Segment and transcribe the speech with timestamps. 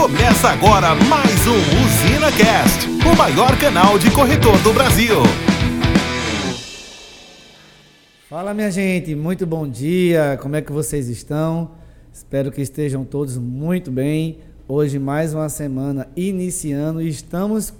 [0.00, 5.16] Começa agora mais um Usina Cast, o maior canal de corretor do Brasil.
[8.30, 10.38] Fala minha gente, muito bom dia.
[10.40, 11.72] Como é que vocês estão?
[12.12, 14.38] Espero que estejam todos muito bem.
[14.68, 17.74] Hoje mais uma semana iniciando e estamos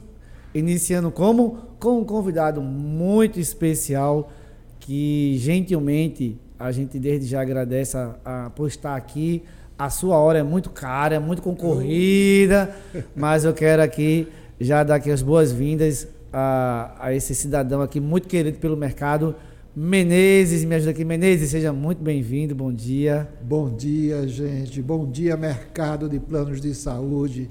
[0.53, 4.33] iniciando como com um convidado muito especial
[4.81, 9.45] que gentilmente a gente desde já agradece a, a, por estar aqui
[9.79, 12.75] a sua hora é muito cara, é muito concorrida,
[13.15, 14.27] mas eu quero aqui
[14.61, 19.37] já dar aqui as boas-vindas a, a esse cidadão aqui muito querido pelo mercado,
[19.81, 21.05] Menezes, me ajuda aqui.
[21.05, 23.33] Menezes, seja muito bem-vindo, bom dia.
[23.41, 24.83] Bom dia, gente.
[24.83, 27.49] Bom dia, mercado de planos de saúde,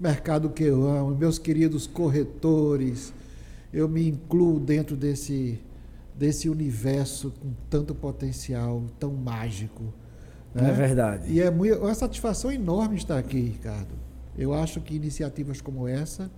[0.00, 3.12] mercado que eu amo, meus queridos corretores.
[3.70, 5.60] Eu me incluo dentro desse,
[6.14, 9.92] desse universo com tanto potencial, tão mágico.
[10.56, 10.70] Né?
[10.70, 11.32] É verdade.
[11.32, 13.94] E é muito, uma satisfação enorme estar aqui, Ricardo.
[14.36, 16.30] Eu acho que iniciativas como essa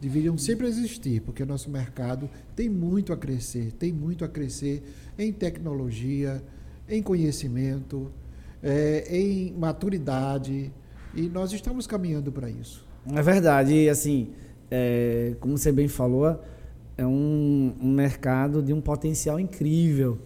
[0.00, 4.82] deveriam sempre existir, porque o nosso mercado tem muito a crescer, tem muito a crescer
[5.18, 6.42] em tecnologia,
[6.88, 8.10] em conhecimento,
[8.62, 10.72] é, em maturidade,
[11.14, 12.86] e nós estamos caminhando para isso.
[13.12, 14.30] É verdade, e assim,
[14.70, 16.40] é, como você bem falou,
[16.96, 20.18] é um, um mercado de um potencial incrível.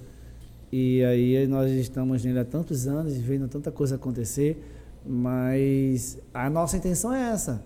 [0.73, 4.65] E aí nós estamos nele há tantos anos, vendo tanta coisa acontecer,
[5.05, 7.63] mas a nossa intenção é essa,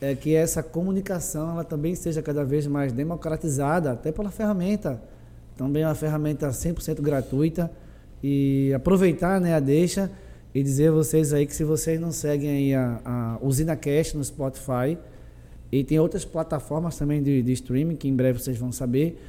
[0.00, 5.02] é que essa comunicação ela também seja cada vez mais democratizada, até pela ferramenta,
[5.54, 7.70] também é uma ferramenta 100% gratuita.
[8.22, 10.10] E aproveitar né, a deixa
[10.54, 14.14] e dizer a vocês aí que se vocês não seguem aí a, a Usina Cash
[14.14, 14.96] no Spotify
[15.70, 19.20] e tem outras plataformas também de, de streaming que em breve vocês vão saber,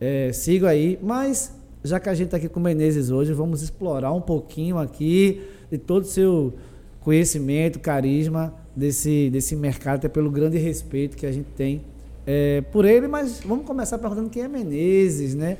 [0.00, 0.32] é,
[0.68, 1.54] aí, mas
[1.86, 5.42] já que a gente está aqui com o Menezes hoje, vamos explorar um pouquinho aqui
[5.70, 6.54] de todo o seu
[7.00, 11.82] conhecimento, carisma desse, desse mercado, até pelo grande respeito que a gente tem
[12.26, 15.56] é, por ele, mas vamos começar perguntando quem é Menezes, né?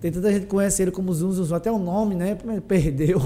[0.00, 2.36] Tem tanta gente que conhece ele como Zum Zum Zum, até o nome, né?
[2.68, 3.20] Perdeu.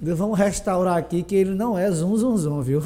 [0.00, 2.82] Vamos restaurar aqui que ele não é Zum Zum Zum, viu?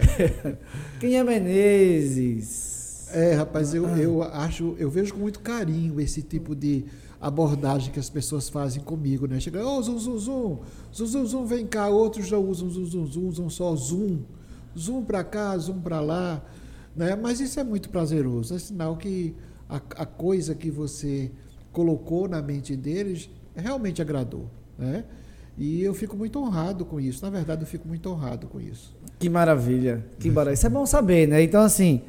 [0.98, 3.08] quem é Menezes?
[3.12, 6.84] É, rapaz, eu, eu acho, eu vejo com muito carinho esse tipo de
[7.24, 9.40] abordagem que as pessoas fazem comigo, né?
[9.40, 10.58] Chega, oh, zoom, zoom, zoom,
[10.94, 14.18] zoom, zoom, zoom, vem cá, outros já usam zoom, zoom, zoom, usam só zoom,
[14.78, 16.44] zoom para cá, zoom para lá,
[16.94, 17.16] né?
[17.16, 19.34] Mas isso é muito prazeroso, é sinal que
[19.66, 21.32] a, a coisa que você
[21.72, 25.04] colocou na mente deles realmente agradou, né?
[25.56, 27.24] E eu fico muito honrado com isso.
[27.24, 28.94] Na verdade, eu fico muito honrado com isso.
[29.18, 30.54] Que maravilha, que maravilha.
[30.54, 31.42] Isso é bom saber, né?
[31.42, 32.02] Então, assim,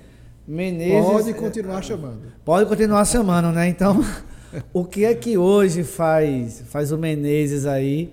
[0.45, 1.05] Menezes...
[1.05, 2.33] Pode continuar chamando.
[2.43, 3.69] Pode continuar chamando, né?
[3.69, 4.03] Então...
[4.73, 8.11] o que é que hoje faz, faz o Menezes aí,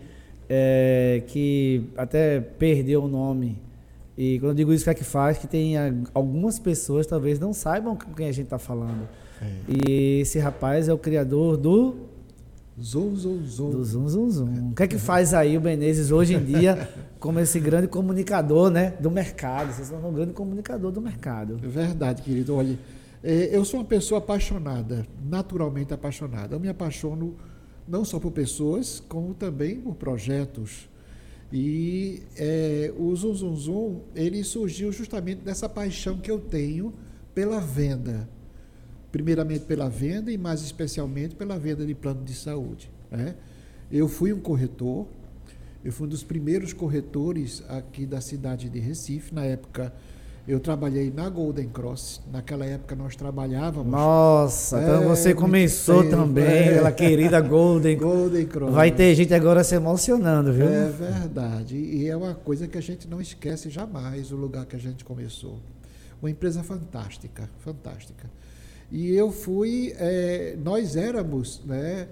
[0.48, 3.58] é, que até perdeu o nome?
[4.16, 5.38] E quando eu digo isso, o que é que faz?
[5.38, 5.74] Que tem
[6.12, 9.08] algumas pessoas talvez não saibam com quem a gente está falando.
[9.40, 9.46] É.
[9.68, 11.96] E esse rapaz é o criador do.
[12.80, 13.70] Zoom, zoom, zoom.
[13.70, 14.70] Do zoom, zoom, zoom.
[14.70, 16.88] O que é que faz aí o Menezes hoje em dia
[17.20, 19.72] como esse grande comunicador né, do mercado?
[19.72, 21.60] Vocês são um grande comunicador do mercado.
[21.62, 22.56] É verdade, querido.
[22.56, 26.56] Olha, é, eu sou uma pessoa apaixonada, naturalmente apaixonada.
[26.56, 27.36] Eu me apaixono
[27.86, 30.88] não só por pessoas, como também por projetos.
[31.52, 36.92] E é, o Zum Zum Zum, ele surgiu justamente dessa paixão que eu tenho
[37.34, 38.28] pela venda.
[39.10, 42.90] Primeiramente pela venda e mais especialmente pela venda de plano de saúde.
[43.10, 43.34] Né?
[43.90, 45.06] Eu fui um corretor,
[45.84, 49.92] eu fui um dos primeiros corretores aqui da cidade de Recife, na época
[50.46, 52.20] eu trabalhei na Golden Cross.
[52.32, 53.90] Naquela época nós trabalhávamos.
[53.90, 56.74] Nossa, é, então você começou também é.
[56.74, 58.72] pela querida Golden, Golden Cross.
[58.72, 60.66] Vai ter gente agora se emocionando, viu?
[60.66, 61.76] É verdade.
[61.76, 65.04] E é uma coisa que a gente não esquece jamais o lugar que a gente
[65.04, 65.60] começou.
[66.20, 68.28] Uma empresa fantástica, fantástica.
[68.90, 72.08] E eu fui, é, nós éramos, né,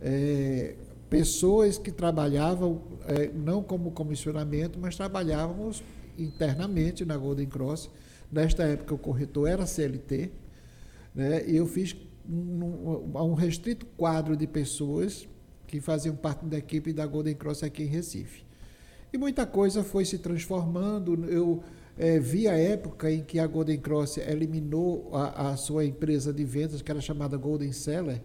[0.00, 0.74] é,
[1.10, 5.82] pessoas que trabalhavam é, não como comissionamento, mas trabalhávamos
[6.18, 7.90] internamente na Golden Cross.
[8.30, 10.30] Nesta época, o corretor era CLT,
[11.14, 11.44] né?
[11.46, 11.96] e eu fiz
[12.28, 15.28] um, um restrito quadro de pessoas
[15.66, 18.44] que faziam parte da equipe da Golden Cross aqui em Recife.
[19.12, 21.24] E muita coisa foi se transformando.
[21.26, 21.62] Eu
[21.96, 26.44] é, vi a época em que a Golden Cross eliminou a, a sua empresa de
[26.44, 28.20] vendas, que era chamada Golden Seller,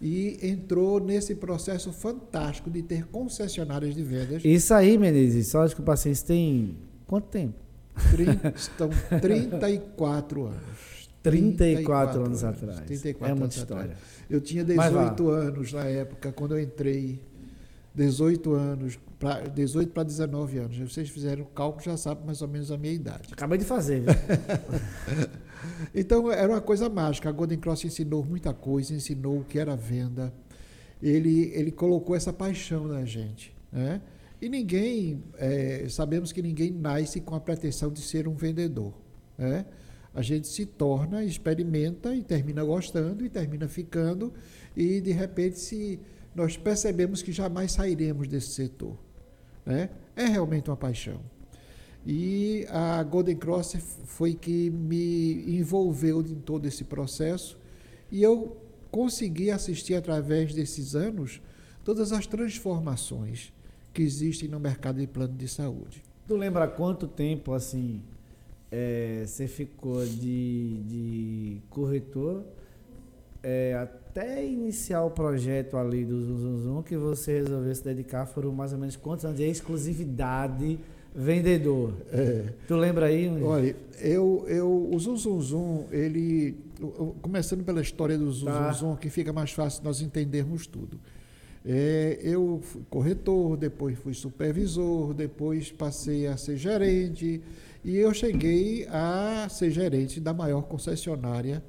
[0.00, 4.44] e entrou nesse processo fantástico de ter concessionárias de vendas.
[4.44, 6.76] Isso aí, Menezes, só acho que o paciente tem
[7.06, 7.54] Quanto tempo?
[8.10, 11.06] 30, estão 34 anos.
[11.22, 12.86] 34, 34 anos, anos, atrás.
[12.86, 13.84] 34 é muita história.
[13.84, 14.00] Atrás.
[14.30, 17.20] Eu tinha 18 anos na época, quando eu entrei
[17.94, 20.78] 18 anos, pra, 18 para 19 anos.
[20.78, 23.32] Vocês fizeram o cálculo, já sabem mais ou menos a minha idade.
[23.32, 24.02] Acabei de fazer.
[24.02, 24.12] Viu?
[25.94, 27.28] então era uma coisa mágica.
[27.28, 30.32] A Golden Cross ensinou muita coisa, ensinou o que era venda.
[31.02, 33.54] Ele, ele colocou essa paixão na gente.
[33.72, 34.00] Né?
[34.46, 38.94] E ninguém, é, sabemos que ninguém nasce com a pretensão de ser um vendedor.
[39.36, 39.66] Né?
[40.14, 44.32] A gente se torna, experimenta e termina gostando e termina ficando,
[44.76, 45.98] e de repente se
[46.32, 48.96] nós percebemos que jamais sairemos desse setor.
[49.64, 49.90] Né?
[50.14, 51.20] É realmente uma paixão.
[52.06, 57.58] E a Golden Cross foi que me envolveu em todo esse processo
[58.12, 58.56] e eu
[58.92, 61.42] consegui assistir através desses anos
[61.82, 63.55] todas as transformações
[63.96, 66.02] que existem no mercado de plano de saúde.
[66.28, 68.02] Tu lembra quanto tempo assim
[68.70, 72.44] é, você ficou de, de corretor
[73.42, 78.26] é, até iniciar o projeto ali do Zum Zum Zum que você resolveu se dedicar
[78.26, 80.78] foram mais ou menos quantos anos de exclusividade
[81.14, 81.94] vendedor?
[82.12, 82.52] É.
[82.68, 83.30] Tu lembra aí?
[83.42, 86.54] Olha, eu, eu, o Zum Zum Zum, ele,
[87.22, 88.72] começando pela história do Zum tá.
[88.72, 91.00] Zum Zum, que fica mais fácil nós entendermos tudo.
[91.68, 97.42] É, eu fui corretor, depois fui supervisor, depois passei a ser gerente
[97.84, 101.60] e eu cheguei a ser gerente da maior concessionária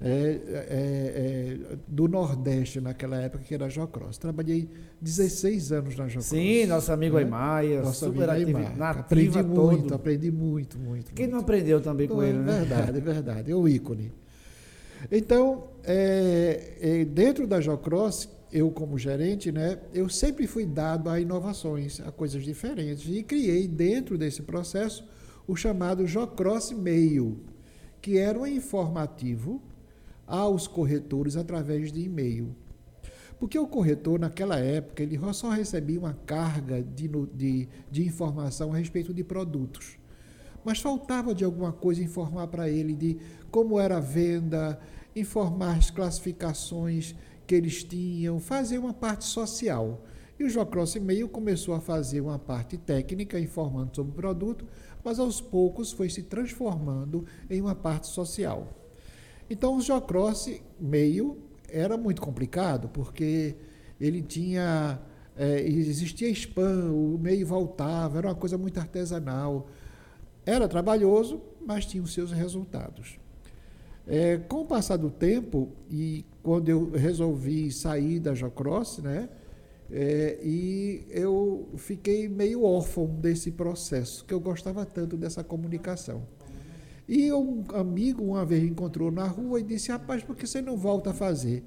[0.00, 4.18] é, é, é, do Nordeste naquela época, que era a Jocross.
[4.18, 4.68] Trabalhei
[5.00, 6.26] 16 anos na Jocross.
[6.26, 7.22] Sim, nosso amigo né?
[7.22, 8.58] Aimaia, nosso super amigo.
[8.80, 11.12] Aprendi muito, aprendi muito, muito.
[11.12, 11.32] Quem muito.
[11.34, 12.60] não aprendeu também com ele, né?
[12.60, 14.12] Verdade, é verdade, é o ícone.
[15.10, 21.20] Então, é, é, dentro da Jocross, eu como gerente, né, eu sempre fui dado a
[21.20, 25.04] inovações, a coisas diferentes e criei dentro desse processo
[25.46, 27.38] o chamado Jocross Mail,
[28.00, 29.62] que era um informativo
[30.26, 32.54] aos corretores através de e-mail.
[33.38, 38.76] Porque o corretor, naquela época, ele só recebia uma carga de, de, de informação a
[38.76, 39.98] respeito de produtos.
[40.64, 43.18] Mas faltava de alguma coisa informar para ele de
[43.50, 44.80] como era a venda,
[45.14, 47.14] informar as classificações
[47.46, 50.04] que eles tinham, fazer uma parte social.
[50.38, 54.66] E o Jocross e-mail começou a fazer uma parte técnica, informando sobre o produto,
[55.04, 58.72] mas aos poucos foi se transformando em uma parte social.
[59.48, 60.50] Então o Jocross
[60.80, 61.38] meio
[61.68, 63.54] era muito complicado, porque
[64.00, 65.00] ele tinha.
[65.36, 69.68] É, existia spam, o meio voltava, era uma coisa muito artesanal.
[70.46, 73.18] Era trabalhoso, mas tinha os seus resultados.
[74.06, 79.28] É, com o passar do tempo, e quando eu resolvi sair da Jocross, né,
[79.90, 86.22] é, e eu fiquei meio órfão desse processo, que eu gostava tanto dessa comunicação.
[87.08, 90.76] E um amigo uma vez encontrou na rua e disse: Rapaz, por que você não
[90.76, 91.62] volta a fazer?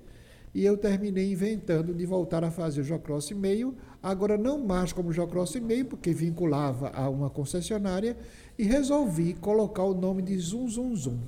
[0.53, 5.11] E eu terminei inventando de voltar a fazer o Jocross e-mail, agora não mais como
[5.11, 8.17] Jocross e-mail, porque vinculava a uma concessionária,
[8.57, 11.19] e resolvi colocar o nome de Zum Zum Zum,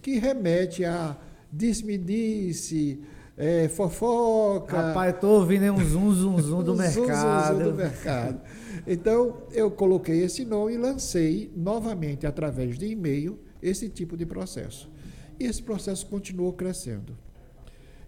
[0.00, 1.16] que remete a
[1.52, 3.00] disse-me-disse,
[3.36, 4.76] é, fofoca.
[4.76, 7.56] Rapaz, estou ouvindo um zum, zum, zum do mercado.
[7.56, 8.40] Zum, zum, do mercado.
[8.86, 14.90] Então, eu coloquei esse nome e lancei novamente, através de e-mail, esse tipo de processo.
[15.38, 17.16] E esse processo continuou crescendo.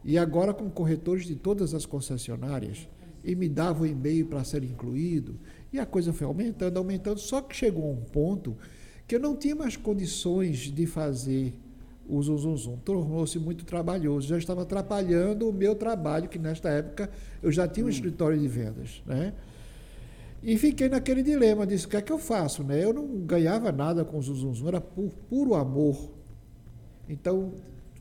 [0.04, 2.88] E agora, com corretores de todas as concessionárias,
[3.24, 5.38] e me davam e-mail para ser incluído,
[5.72, 8.56] e a coisa foi aumentando, aumentando, só que chegou a um ponto
[9.06, 11.54] que eu não tinha mais condições de fazer
[12.08, 12.76] o Zum Zum Zum.
[12.78, 17.10] Tornou-se muito trabalhoso, já estava atrapalhando o meu trabalho, que nesta época
[17.42, 17.90] eu já tinha um hum.
[17.90, 19.02] escritório de vendas.
[19.06, 19.32] Né?
[20.42, 22.64] E fiquei naquele dilema, disse, o que é que eu faço?
[22.64, 22.82] Né?
[22.82, 26.10] Eu não ganhava nada com o Zum Zum Zum, era por puro amor.
[27.08, 27.54] Então,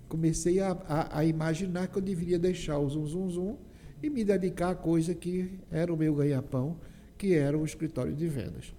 [0.10, 3.58] comecei a, a, a, imaginar que eu deveria deixar o Zum Zum Zum
[4.02, 6.78] e me dedicar à coisa que era o meu ganha-pão,
[7.18, 8.74] que era o escritório de vendas.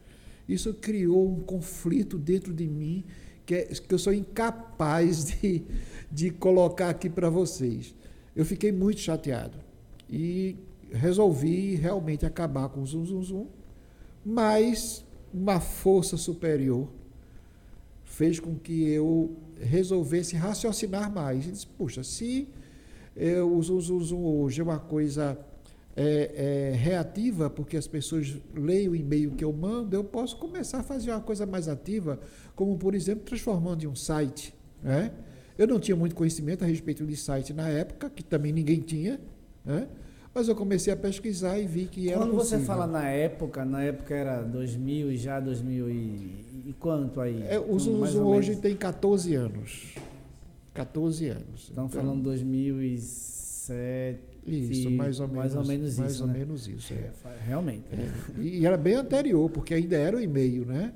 [0.48, 3.04] Isso criou um conflito dentro de mim
[3.46, 5.62] que, que eu sou incapaz de,
[6.10, 7.94] de colocar aqui para vocês.
[8.34, 9.58] Eu fiquei muito chateado
[10.08, 10.56] e
[10.90, 13.46] resolvi realmente acabar com o Zum Zum Zum,
[14.24, 16.88] mas uma força superior
[18.04, 21.46] fez com que eu resolvesse raciocinar mais.
[21.46, 22.48] E disse, puxa, se
[23.16, 25.38] eu, o Zum Zum Zum hoje é uma coisa
[25.96, 30.78] é, é, reativa, porque as pessoas leem o e-mail que eu mando, eu posso começar
[30.78, 32.18] a fazer uma coisa mais ativa,
[32.54, 34.54] como, por exemplo, transformando em um site.
[34.82, 35.12] Né?
[35.58, 39.20] Eu não tinha muito conhecimento a respeito de site na época, que também ninguém tinha,
[39.64, 39.86] né?
[40.34, 42.60] mas eu comecei a pesquisar e vi que era Quando possível.
[42.60, 45.94] você fala na época, na época era 2000 e já 2000 e,
[46.68, 47.44] e quanto aí?
[47.46, 49.94] É, o Zoom hoje tem 14 anos.
[50.72, 51.68] 14 anos.
[51.68, 55.54] Estamos então, falando 2007 Isso, mais ou menos.
[55.54, 56.22] Mais ou menos mais isso.
[56.22, 56.38] ou né?
[56.38, 56.92] menos isso.
[56.92, 57.10] É.
[57.46, 57.84] Realmente.
[57.92, 60.92] É, e era bem anterior, porque ainda era o e-mail, né?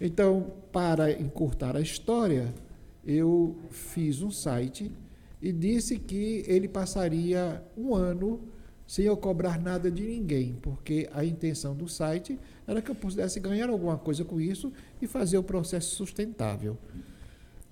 [0.00, 2.54] Então, para encurtar a história,
[3.04, 4.90] eu fiz um site
[5.40, 8.40] e disse que ele passaria um ano
[8.86, 13.40] sem eu cobrar nada de ninguém, porque a intenção do site era que eu pudesse
[13.40, 14.72] ganhar alguma coisa com isso
[15.02, 16.78] e fazer o processo sustentável.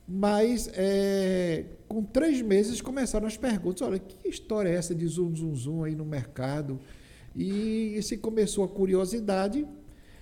[0.06, 5.34] Mas é, com três meses começaram as perguntas: olha, que história é essa de zoom,
[5.34, 6.78] zoom, zoom aí no mercado?
[7.34, 9.66] E se começou a curiosidade.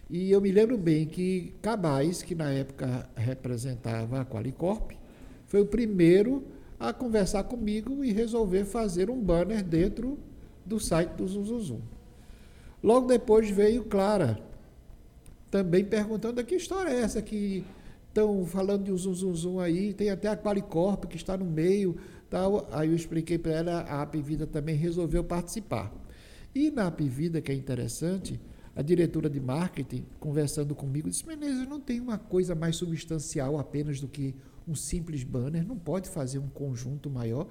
[0.08, 4.92] E eu me lembro bem que Cabais, que na época representava a Qualicorp,
[5.46, 6.44] foi o primeiro
[6.78, 10.18] a conversar comigo e resolver fazer um banner dentro
[10.66, 11.80] do site do Zoom Zoom Zoom.
[12.82, 14.38] Logo depois veio Clara,
[15.50, 17.64] também perguntando que história é essa que
[18.12, 21.46] estão falando de um Zoom Zoom Zoom aí, tem até a Qualicorp que está no
[21.46, 21.96] meio,
[22.28, 22.68] tal.
[22.70, 25.90] Aí eu expliquei para ela, a Apvida também resolveu participar.
[26.54, 28.38] E na Apvida, que é interessante,
[28.76, 33.98] a diretora de marketing, conversando comigo, disse: Menezes, não tem uma coisa mais substancial apenas
[33.98, 34.34] do que
[34.68, 37.48] um simples banner, não pode fazer um conjunto maior.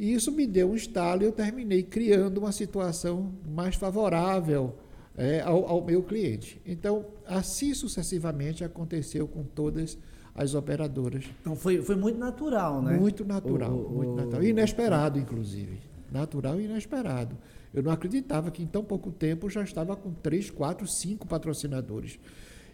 [0.00, 4.74] E isso me deu um estalo e eu terminei criando uma situação mais favorável
[5.16, 6.60] é, ao, ao, meu cliente.
[6.64, 9.98] Então, assim sucessivamente aconteceu com todas
[10.34, 11.24] as operadoras.
[11.40, 12.96] Então, foi, foi muito natural, né?
[12.96, 14.42] Muito natural, o, o, muito natural.
[14.42, 15.78] Inesperado, inclusive.
[16.10, 17.36] Natural e inesperado.
[17.72, 22.18] Eu não acreditava que em tão pouco tempo já estava com três, quatro, cinco patrocinadores.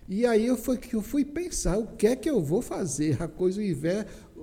[0.08, 3.22] E aí eu fui, eu fui pensar o que é que eu vou fazer.
[3.22, 3.62] A coisa,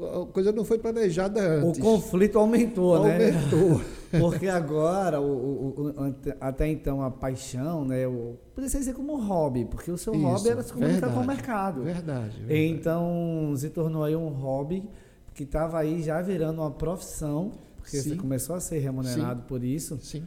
[0.04, 1.80] a coisa não foi planejada antes.
[1.80, 3.80] O conflito aumentou, aumentou.
[3.80, 3.86] né?
[4.20, 8.08] Porque agora, o, o, o, até então, a paixão, né?
[8.08, 11.20] O, poderia ser como hobby, porque o seu Isso, hobby era se comunicar verdade, com
[11.20, 11.84] o mercado.
[11.84, 12.66] Verdade, verdade.
[12.66, 14.88] Então, se tornou aí um hobby
[15.34, 18.12] que estava aí já virando uma profissão, porque Sim.
[18.12, 19.48] você começou a ser remunerado Sim.
[19.48, 20.00] por isso.
[20.02, 20.24] Sim.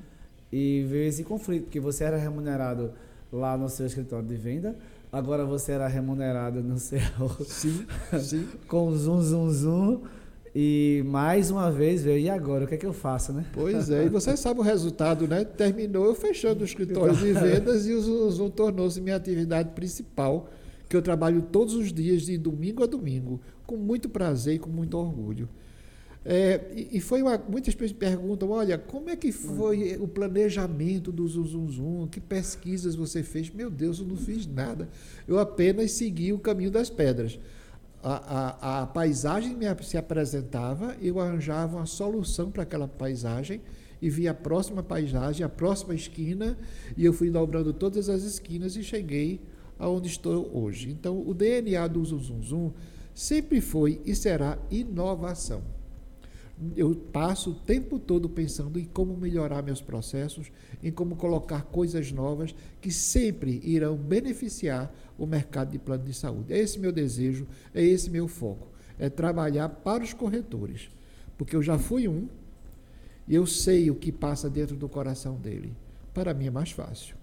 [0.53, 2.93] E veio esse conflito, porque você era remunerado
[3.33, 4.77] lá no seu escritório de venda,
[5.12, 7.00] agora você era remunerado no seu.
[7.45, 7.87] Sim,
[8.21, 8.49] sim.
[8.69, 10.03] com zoom, zoom, zoom.
[10.55, 12.65] E mais uma vez veio, e agora?
[12.65, 13.45] O que é que eu faço, né?
[13.53, 15.45] Pois é, e você sabe o resultado, né?
[15.45, 20.49] Terminou eu fechando o escritório de vendas e o Zoom, Zoom tornou-se minha atividade principal,
[20.88, 24.71] que eu trabalho todos os dias, de domingo a domingo, com muito prazer e com
[24.71, 25.49] muito orgulho.
[26.30, 26.61] É,
[26.92, 31.47] e, foi uma, muitas pessoas perguntam, olha, como é que foi o planejamento do Zum
[31.47, 32.06] Zum Zum?
[32.06, 33.49] Que pesquisas você fez?
[33.49, 34.90] Meu Deus, eu não fiz nada.
[35.26, 37.40] Eu apenas segui o caminho das pedras.
[38.02, 43.62] A, a, a paisagem me, se apresentava, eu arranjava uma solução para aquela paisagem
[44.02, 46.58] e vi a próxima paisagem, a próxima esquina,
[46.94, 49.40] e eu fui dobrando todas as esquinas e cheguei
[49.78, 50.90] aonde estou hoje.
[50.90, 52.73] Então, o DNA do Zum Zum Zum
[53.14, 55.77] sempre foi e será inovação
[56.77, 60.50] eu passo o tempo todo pensando em como melhorar meus processos,
[60.83, 66.53] em como colocar coisas novas que sempre irão beneficiar o mercado de plano de saúde.
[66.53, 70.91] É esse meu desejo, é esse meu foco, é trabalhar para os corretores,
[71.37, 72.29] porque eu já fui um
[73.27, 75.73] e eu sei o que passa dentro do coração dele.
[76.12, 77.17] Para mim é mais fácil.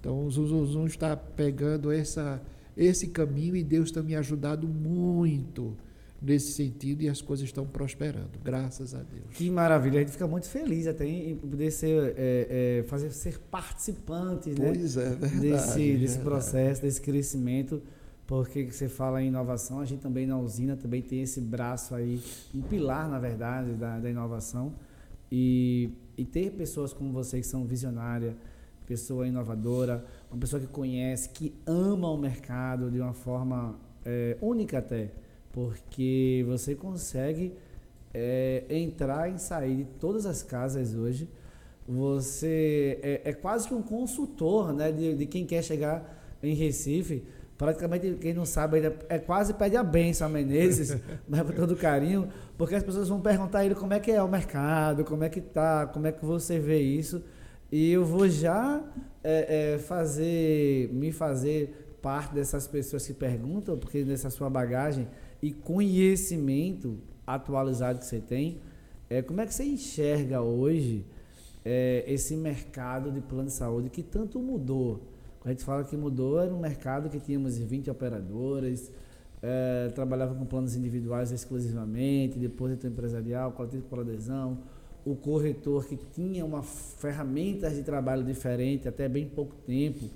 [0.00, 2.40] Então o Zuzuzum está pegando essa,
[2.76, 5.76] esse caminho e Deus está me ajudando muito
[6.20, 9.26] nesse sentido e as coisas estão prosperando, graças a Deus.
[9.34, 13.38] Que maravilha, a gente fica muito feliz até em poder ser, é, é, fazer, ser
[13.38, 15.04] participantes pois né?
[15.04, 15.98] é, verdade, desse, verdade.
[15.98, 17.82] desse processo, desse crescimento,
[18.26, 22.20] porque você fala em inovação, a gente também na usina também tem esse braço aí,
[22.54, 24.74] um pilar, na verdade, da, da inovação,
[25.30, 28.34] e, e ter pessoas como você que são visionárias,
[28.86, 34.78] pessoa inovadora, uma pessoa que conhece, que ama o mercado de uma forma é, única
[34.78, 35.10] até,
[35.56, 37.54] porque você consegue
[38.12, 41.26] é, entrar e sair de todas as casas hoje.
[41.88, 47.24] Você é, é quase que um consultor né, de, de, quem quer chegar em Recife.
[47.56, 50.94] Praticamente, quem não sabe, ele é quase pede a benção a Menezes,
[51.26, 54.22] mas com todo carinho, porque as pessoas vão perguntar a ele como é que é
[54.22, 57.24] o mercado, como é que tá, como é que você vê isso.
[57.72, 58.84] E eu vou já
[59.24, 65.08] é, é, fazer, me fazer parte dessas pessoas que perguntam, porque nessa sua bagagem
[65.42, 68.60] e conhecimento atualizado que você tem,
[69.08, 71.04] é, como é que você enxerga hoje
[71.64, 75.00] é, esse mercado de plano de saúde que tanto mudou?
[75.40, 78.90] Quando a gente fala que mudou, era um mercado que tínhamos 20 operadoras,
[79.42, 84.58] é, trabalhava com planos individuais exclusivamente, depois entrou empresarial, coletivo por adesão,
[85.04, 90.06] o corretor que tinha uma ferramentas de trabalho diferente até bem pouco tempo,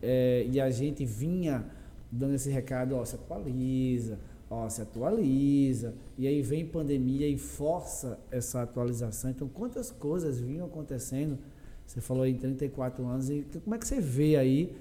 [0.00, 1.66] é, e a gente vinha
[2.10, 4.18] dando esse recado, ó, se atualiza,
[4.52, 9.30] ó, se atualiza, e aí vem pandemia e força essa atualização.
[9.30, 11.38] Então, quantas coisas vinham acontecendo?
[11.86, 14.76] Você falou em 34 anos, e como é que você vê aí?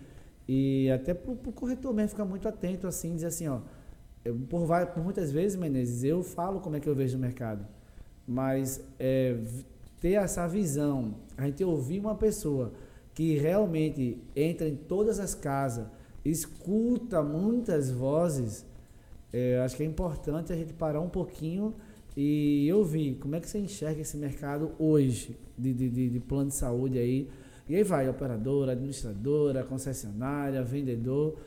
[0.46, 3.62] E até para o corretor mesmo ficar muito atento, assim, dizer assim, ó,
[4.50, 7.66] por, por, muitas vezes, Menezes, eu falo como é que eu vejo o mercado,
[8.28, 9.38] mas é,
[10.02, 12.74] ter essa visão, a gente ouvir uma pessoa
[13.14, 15.88] que realmente entra em todas as casas,
[16.26, 18.66] escuta muitas vozes,
[19.34, 21.74] é, acho que é importante a gente parar um pouquinho
[22.16, 26.56] e ouvir como é que você enxerga esse mercado hoje de, de, de plano de
[26.56, 27.30] saúde aí.
[27.70, 31.38] E aí vai, operadora, administradora, concessionária, vendedor.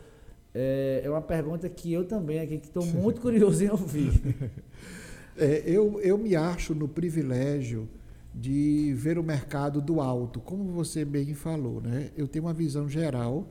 [0.55, 4.13] É, é uma pergunta que eu também aqui estou muito curioso em ouvir.
[5.37, 7.89] É, eu, eu me acho no privilégio
[8.33, 12.11] de ver o mercado do alto, como você bem falou, né?
[12.17, 13.49] Eu tenho uma visão geral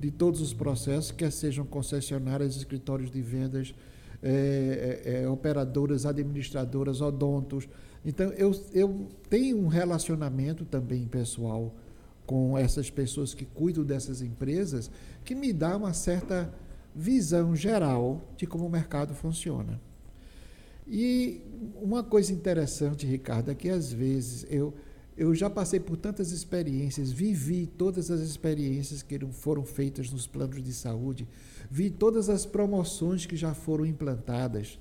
[0.00, 3.74] de todos os processos, quer sejam concessionárias, escritórios de vendas,
[4.22, 7.68] é, é, é, operadoras, administradoras, odontos.
[8.04, 11.74] Então, eu, eu tenho um relacionamento também pessoal
[12.26, 14.90] com essas pessoas que cuidam dessas empresas,
[15.24, 16.52] que me dá uma certa
[16.94, 19.80] visão geral de como o mercado funciona.
[20.86, 21.42] E
[21.80, 24.74] uma coisa interessante, Ricardo, é que às vezes eu
[25.20, 30.64] eu já passei por tantas experiências, vivi todas as experiências que foram feitas nos planos
[30.64, 31.28] de saúde,
[31.70, 34.78] vi todas as promoções que já foram implantadas.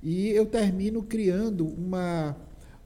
[0.00, 2.36] E eu termino criando uma,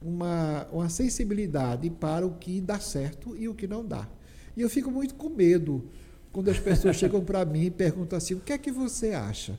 [0.01, 4.09] uma, uma sensibilidade para o que dá certo e o que não dá.
[4.57, 5.85] E eu fico muito com medo
[6.33, 9.59] quando as pessoas chegam para mim e perguntam assim: o que é que você acha?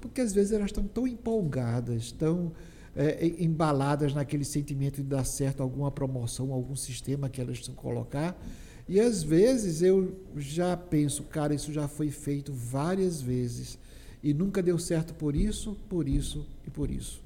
[0.00, 2.50] Porque às vezes elas estão tão empolgadas, tão
[2.98, 8.36] é, embaladas naquele sentimento de dar certo alguma promoção, algum sistema que elas vão colocar.
[8.88, 13.78] E às vezes eu já penso, cara, isso já foi feito várias vezes
[14.20, 17.22] e nunca deu certo por isso, por isso e por isso.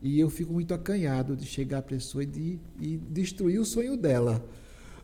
[0.00, 3.96] E eu fico muito acanhado de chegar à pessoa e, de, e destruir o sonho
[3.96, 4.46] dela,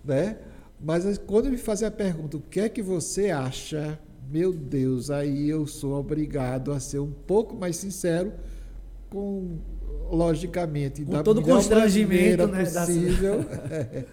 [0.05, 0.39] né?
[0.81, 3.99] Mas quando me fazem a pergunta, o que é que você acha?
[4.31, 8.33] Meu Deus, aí eu sou obrigado a ser um pouco mais sincero,
[9.11, 9.59] com
[10.11, 14.05] logicamente com da todo constrangimento né, possível é,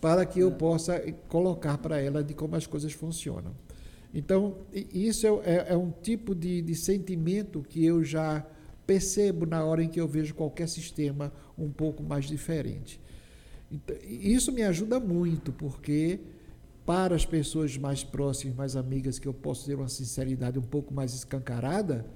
[0.00, 3.52] para que eu possa colocar para ela de como as coisas funcionam.
[4.12, 8.46] Então isso é, é, é um tipo de, de sentimento que eu já
[8.86, 13.00] percebo na hora em que eu vejo qualquer sistema um pouco mais diferente.
[13.70, 16.20] Então, isso me ajuda muito porque
[16.84, 20.94] para as pessoas mais próximas, mais amigas, que eu posso ter uma sinceridade um pouco
[20.94, 22.06] mais escancarada,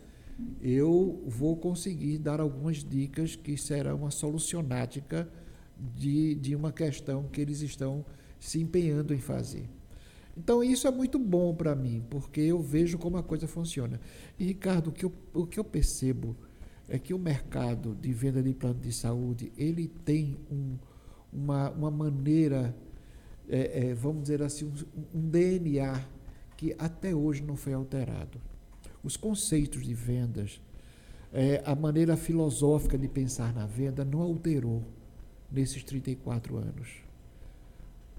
[0.61, 5.29] eu vou conseguir dar algumas dicas que serão uma solucionática
[5.79, 8.05] de, de uma questão que eles estão
[8.38, 9.68] se empenhando em fazer.
[10.37, 14.00] Então, isso é muito bom para mim, porque eu vejo como a coisa funciona.
[14.38, 16.37] E, Ricardo, o que, eu, o que eu percebo
[16.88, 20.76] é que o mercado de venda de plano de saúde, ele tem um,
[21.33, 22.74] uma, uma maneira,
[23.48, 24.66] é, é, vamos dizer assim,
[25.14, 26.05] um, um DNA
[26.57, 28.40] que até hoje não foi alterado
[29.02, 30.60] os conceitos de vendas,
[31.32, 34.82] é, a maneira filosófica de pensar na venda não alterou
[35.50, 36.88] nesses 34 anos.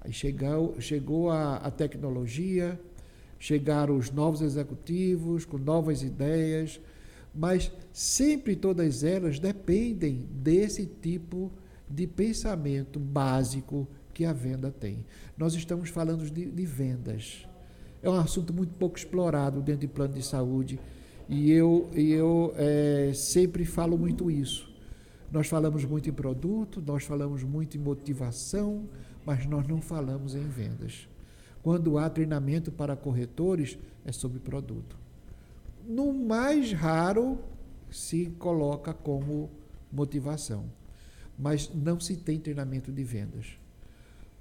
[0.00, 2.80] Aí chegou, chegou a, a tecnologia,
[3.38, 6.80] chegaram os novos executivos com novas ideias,
[7.34, 11.50] mas sempre todas elas dependem desse tipo
[11.88, 15.04] de pensamento básico que a venda tem.
[15.36, 17.46] Nós estamos falando de, de vendas
[18.02, 20.78] é um assunto muito pouco explorado dentro de plano de saúde
[21.28, 24.70] e eu, eu é, sempre falo muito isso.
[25.30, 28.84] Nós falamos muito em produto, nós falamos muito em motivação,
[29.24, 31.08] mas nós não falamos em vendas.
[31.62, 34.96] Quando há treinamento para corretores, é sobre produto.
[35.86, 37.38] No mais raro,
[37.90, 39.48] se coloca como
[39.92, 40.64] motivação,
[41.38, 43.58] mas não se tem treinamento de vendas.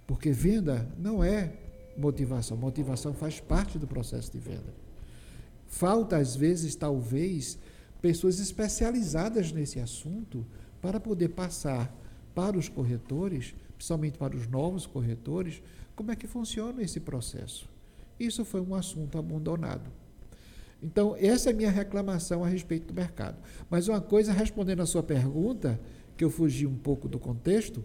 [0.06, 1.54] Porque venda não é
[1.98, 2.58] motivação.
[2.58, 4.74] Motivação faz parte do processo de venda.
[5.68, 7.58] Falta, às vezes, talvez,
[8.02, 10.46] pessoas especializadas nesse assunto
[10.82, 11.96] para poder passar
[12.34, 15.62] para os corretores, principalmente para os novos corretores,
[15.96, 17.70] como é que funciona esse processo.
[18.20, 19.90] Isso foi um assunto abandonado.
[20.82, 23.38] Então, essa é a minha reclamação a respeito do mercado.
[23.70, 25.80] Mas uma coisa, respondendo a sua pergunta,
[26.18, 27.84] que eu fugi um pouco do contexto,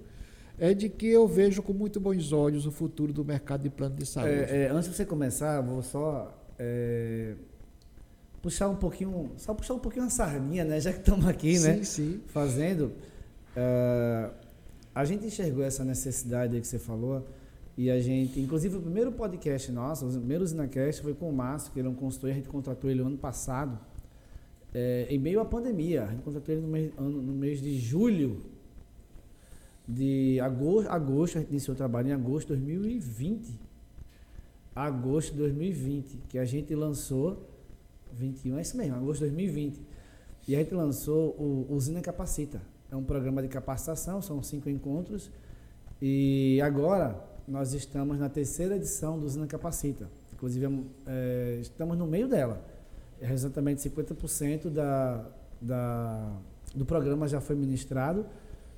[0.59, 3.95] é de que eu vejo com muito bons olhos o futuro do mercado de plano
[3.95, 4.31] de saúde.
[4.31, 7.35] É, é, antes de você começar, vou só é,
[8.40, 10.81] puxar um pouquinho, só puxar um pouquinho a sardinha, né?
[10.81, 11.83] Já que estamos aqui, sim, né?
[11.85, 12.21] Sim.
[12.27, 12.92] Fazendo.
[13.57, 14.31] Uh,
[14.95, 17.27] a gente enxergou essa necessidade que você falou
[17.77, 21.71] e a gente, inclusive o primeiro podcast nosso, o primeiro Zinacast foi com o Márcio,
[21.73, 23.79] que ele é um consultor, a gente contratou ele ano passado.
[24.75, 26.05] é, em meio à pandemia.
[26.05, 28.42] A gente contratou ele no mês, no mês de julho
[29.87, 33.61] de agosto, agosto, a gente iniciou o trabalho em agosto de 2020.
[34.75, 37.49] Agosto de 2020, que a gente lançou
[38.12, 39.81] 21, é isso mesmo, agosto de 2020.
[40.49, 42.61] E a gente lançou o Usina Capacita.
[42.90, 45.31] É um programa de capacitação, são cinco encontros.
[46.01, 47.18] E agora
[47.49, 50.09] nós estamos na terceira edição do Usina Capacita.
[50.33, 52.62] Inclusive, é, estamos no meio dela.
[53.20, 55.25] É exatamente 50% da,
[55.61, 56.38] da,
[56.75, 58.27] do programa já foi ministrado.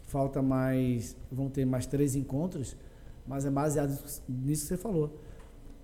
[0.09, 2.77] Falta mais, vão ter mais três encontros,
[3.27, 3.91] mas é baseado
[4.29, 5.21] nisso que você falou.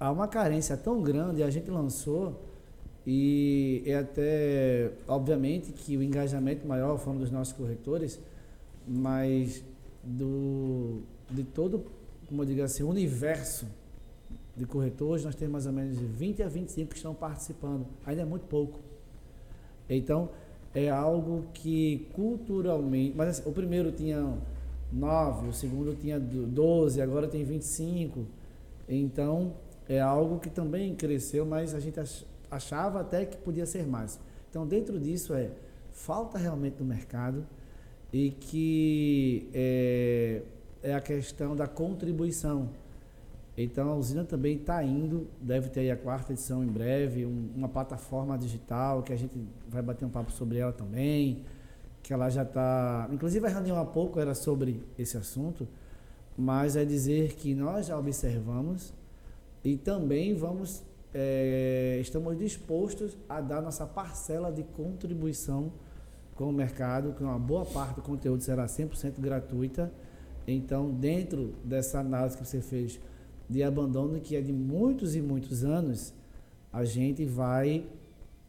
[0.01, 2.41] Há uma carência tão grande, a gente lançou
[3.07, 8.19] e é até, obviamente, que o engajamento maior foram dos nossos corretores,
[8.89, 9.63] mas
[10.03, 11.85] do, de todo,
[12.27, 13.67] como eu digo assim, universo
[14.57, 17.87] de corretores, nós temos mais ou menos de 20 a 25 que estão participando.
[18.07, 18.81] Ainda é muito pouco.
[19.89, 20.31] Então,
[20.75, 23.15] é algo que culturalmente.
[23.17, 24.37] Mas assim, o primeiro tinha
[24.93, 28.27] 9, o segundo tinha 12, agora tem 25.
[28.89, 29.55] Então,
[29.89, 31.99] é algo que também cresceu, mas a gente
[32.51, 34.19] achava até que podia ser mais.
[34.51, 35.51] Então, dentro disso é
[35.93, 37.47] falta realmente do mercado
[38.13, 40.43] e que é,
[40.83, 42.69] é a questão da contribuição.
[43.57, 47.69] Então, a usina também está indo, deve ter a quarta edição em breve, um, uma
[47.69, 49.39] plataforma digital que a gente
[49.69, 51.45] vai bater um papo sobre ela também,
[52.03, 53.09] que ela já está...
[53.13, 55.69] Inclusive, a reunião há pouco era sobre esse assunto,
[56.37, 58.93] mas é dizer que nós já observamos
[59.63, 60.83] e também vamos
[61.15, 65.73] é, estamos dispostos a dar nossa parcela de contribuição
[66.35, 69.93] com o mercado, que uma boa parte do conteúdo será 100% gratuita.
[70.47, 73.01] Então, dentro dessa análise que você fez
[73.49, 76.15] de abandono, que é de muitos e muitos anos,
[76.73, 77.87] a gente vai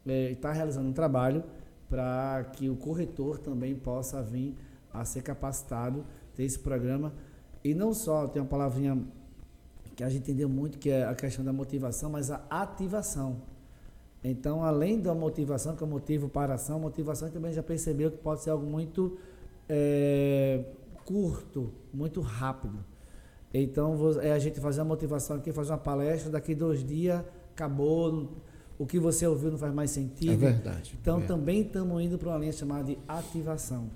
[0.04, 1.44] estar é, tá realizando um trabalho
[1.88, 4.54] para que o corretor também possa vir
[4.92, 6.04] a ser capacitado,
[6.34, 7.12] ter esse programa.
[7.62, 8.98] E não só, tem uma palavrinha
[9.94, 13.40] que a gente entendeu muito que é a questão da motivação, mas a ativação.
[14.22, 17.62] Então, além da motivação, que é o motivo para a ação, a motivação também já
[17.62, 19.16] percebeu que pode ser algo muito
[19.68, 20.64] é,
[21.04, 22.84] curto, muito rápido.
[23.52, 27.22] Então, é a gente fazer uma motivação aqui, fazer uma palestra, daqui dois dias
[27.54, 28.28] acabou,
[28.78, 30.32] o que você ouviu não faz mais sentido.
[30.32, 30.98] É verdade.
[31.00, 31.24] Então, é.
[31.24, 33.88] também estamos indo para uma linha chamada de ativação,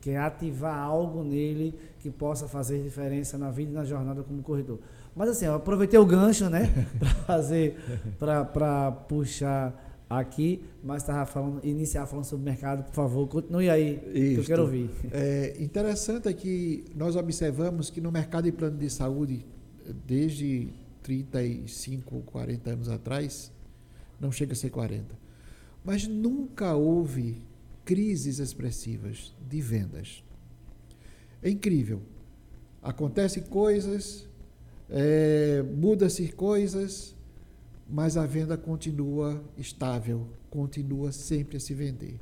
[0.00, 4.42] que é ativar algo nele que possa fazer diferença na vida e na jornada como
[4.42, 4.78] corredor.
[5.14, 7.78] Mas assim, eu aproveitei o gancho, né, para fazer,
[8.18, 9.81] para puxar
[10.20, 14.34] aqui, mas estava falando, iniciar falando sobre o mercado, por favor, continue aí, Isso.
[14.34, 14.90] que eu quero ouvir.
[15.10, 19.44] É interessante é que nós observamos que no mercado de plano de saúde,
[20.06, 20.68] desde
[21.02, 23.52] 35, 40 anos atrás,
[24.20, 25.14] não chega a ser 40,
[25.84, 27.42] mas nunca houve
[27.84, 30.22] crises expressivas de vendas.
[31.42, 32.00] É incrível.
[32.82, 34.28] Acontecem coisas,
[34.88, 37.14] é, muda-se coisas,
[37.92, 42.18] mas a venda continua estável, continua sempre a se vender.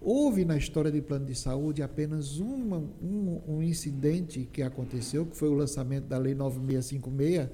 [0.00, 5.36] Houve na história de plano de saúde apenas uma, um, um, incidente que aconteceu, que
[5.36, 7.48] foi o lançamento da Lei 9656,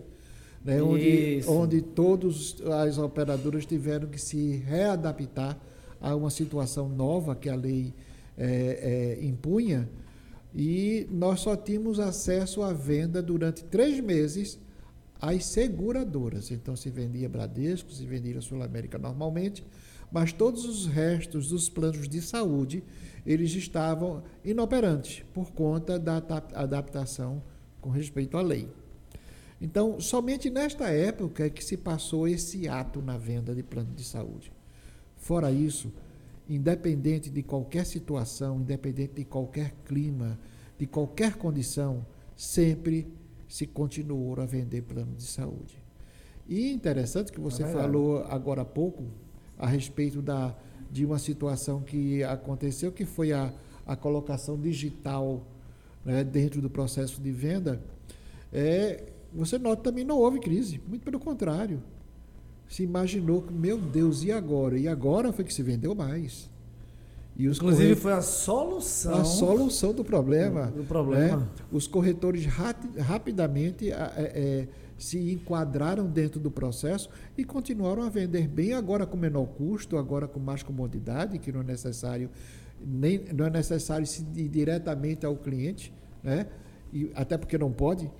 [0.63, 5.59] né, onde, onde todas as operadoras tiveram que se readaptar
[5.99, 7.95] a uma situação nova que a lei
[8.37, 9.89] é, é, impunha
[10.55, 14.59] e nós só tínhamos acesso à venda durante três meses
[15.21, 16.51] às seguradoras.
[16.51, 19.65] Então se vendia Bradesco, se vendia Sul América normalmente,
[20.11, 22.83] mas todos os restos dos planos de saúde
[23.27, 26.17] eles estavam inoperantes por conta da
[26.55, 27.43] adaptação
[27.81, 28.69] com respeito à lei.
[29.61, 34.05] Então, somente nesta época é que se passou esse ato na venda de plano de
[34.05, 34.53] saúde.
[35.17, 35.93] Fora isso,
[36.49, 40.39] independente de qualquer situação, independente de qualquer clima,
[40.79, 43.13] de qualquer condição, sempre
[43.49, 45.83] se continuou a vender plano de saúde.
[46.47, 49.05] E interessante que você é falou agora há pouco
[49.59, 50.55] a respeito da,
[50.91, 53.53] de uma situação que aconteceu, que foi a,
[53.87, 55.47] a colocação digital
[56.05, 57.83] né, dentro do processo de venda.
[58.53, 61.83] É, você nota também não houve crise, muito pelo contrário
[62.69, 64.79] se imaginou que, meu Deus, e agora?
[64.79, 66.51] E agora foi que se vendeu mais.
[67.39, 69.15] Inclusive foi a solução.
[69.15, 70.67] A solução do problema.
[70.67, 71.37] Do problema.
[71.37, 71.49] Né?
[71.71, 78.73] Os corretores rapidamente é, é, se enquadraram dentro do processo e continuaram a vender bem,
[78.73, 82.29] agora com menor custo, agora com mais comodidade, que não é necessário,
[82.85, 86.47] nem, não é necessário se ir diretamente ao cliente, né?
[86.93, 88.11] E, até porque não pode.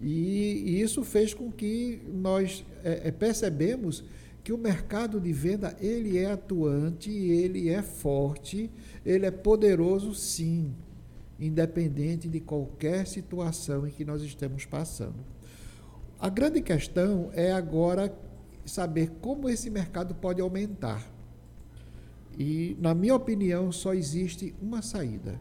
[0.00, 4.04] E, e isso fez com que nós é, é, percebemos
[4.42, 8.70] que o mercado de venda ele é atuante, ele é forte,
[9.04, 10.74] ele é poderoso sim,
[11.38, 15.24] independente de qualquer situação em que nós estamos passando.
[16.18, 18.12] A grande questão é agora
[18.64, 21.04] saber como esse mercado pode aumentar.
[22.36, 25.40] E, na minha opinião, só existe uma saída: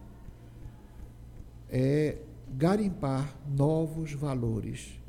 [1.70, 2.18] é
[2.56, 5.00] garimpar novos valores,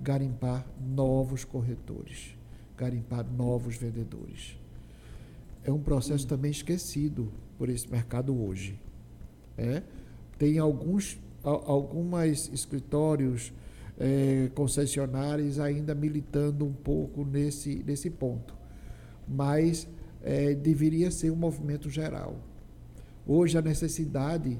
[0.00, 2.36] garimpar novos corretores,
[2.76, 4.58] garimpar novos vendedores.
[5.62, 8.78] É um processo também esquecido por esse mercado hoje.
[9.56, 9.82] É?
[10.38, 13.52] Tem alguns algumas escritórios
[13.98, 18.54] é, concessionários ainda militando um pouco nesse, nesse ponto.
[19.28, 19.86] Mas
[20.22, 22.36] é, deveria ser um movimento geral.
[23.26, 24.58] Hoje a necessidade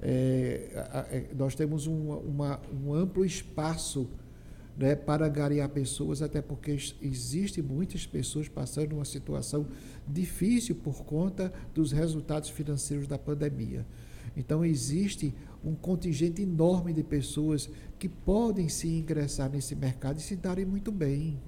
[0.00, 0.70] é,
[1.10, 4.08] é, nós temos um, uma, um amplo espaço
[4.78, 9.66] né, para angariar pessoas, até porque existem muitas pessoas passando uma situação
[10.06, 13.84] difícil por conta dos resultados financeiros da pandemia.
[14.36, 20.36] Então, existe um contingente enorme de pessoas que podem se ingressar nesse mercado e se
[20.36, 21.40] darem muito bem.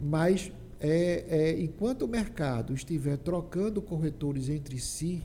[0.00, 5.22] Mas, é, é, enquanto o mercado estiver trocando corretores entre si,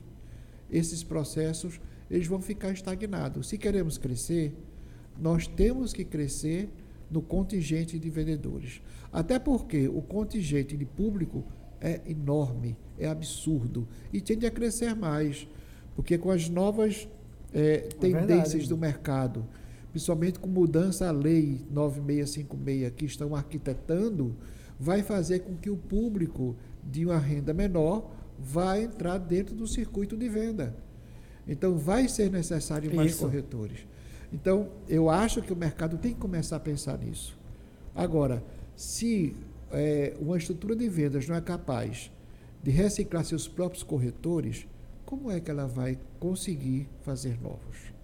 [0.70, 3.48] esses processos eles vão ficar estagnados.
[3.48, 4.54] Se queremos crescer,
[5.18, 6.68] nós temos que crescer
[7.10, 8.80] no contingente de vendedores.
[9.12, 11.44] Até porque o contingente de público
[11.80, 15.46] é enorme, é absurdo e tende a crescer mais,
[15.94, 17.08] porque com as novas
[17.52, 19.46] é, é tendências do mercado,
[19.92, 24.34] principalmente com mudança à lei 9656 que estão arquitetando,
[24.78, 30.16] vai fazer com que o público de uma renda menor vá entrar dentro do circuito
[30.16, 30.74] de venda.
[31.46, 33.20] Então, vai ser necessário mais Isso.
[33.20, 33.86] corretores.
[34.34, 37.38] Então, eu acho que o mercado tem que começar a pensar nisso.
[37.94, 38.42] Agora,
[38.74, 39.32] se
[39.70, 42.10] é, uma estrutura de vendas não é capaz
[42.60, 44.66] de reciclar seus próprios corretores,
[45.06, 47.94] como é que ela vai conseguir fazer novos?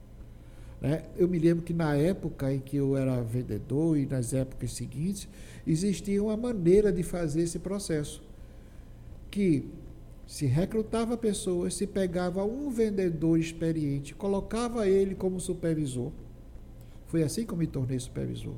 [0.81, 1.03] Né?
[1.17, 5.29] Eu me lembro que na época em que eu era vendedor e nas épocas seguintes,
[5.67, 8.23] existia uma maneira de fazer esse processo.
[9.33, 9.69] Que
[10.31, 16.13] se recrutava pessoas, se pegava um vendedor experiente, colocava ele como supervisor.
[17.09, 18.55] Foi assim que eu me tornei supervisor.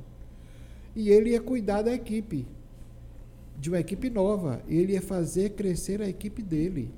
[0.95, 2.45] E ele ia cuidar da equipe,
[3.59, 4.61] de uma equipe nova.
[4.67, 6.91] Ele ia fazer crescer a equipe dele.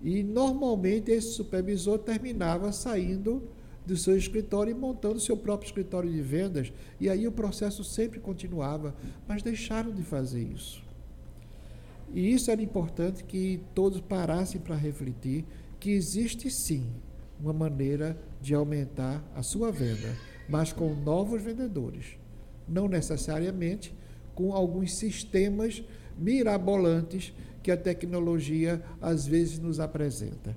[0.00, 3.42] E normalmente esse supervisor terminava saindo
[3.84, 6.72] do seu escritório e montando seu próprio escritório de vendas.
[7.00, 8.94] E aí o processo sempre continuava,
[9.26, 10.91] mas deixaram de fazer isso.
[12.12, 15.44] E isso era importante que todos parassem para refletir
[15.80, 16.86] que existe sim
[17.40, 20.16] uma maneira de aumentar a sua venda,
[20.48, 22.18] mas com novos vendedores,
[22.68, 23.94] não necessariamente
[24.34, 25.82] com alguns sistemas
[26.16, 30.56] mirabolantes que a tecnologia às vezes nos apresenta.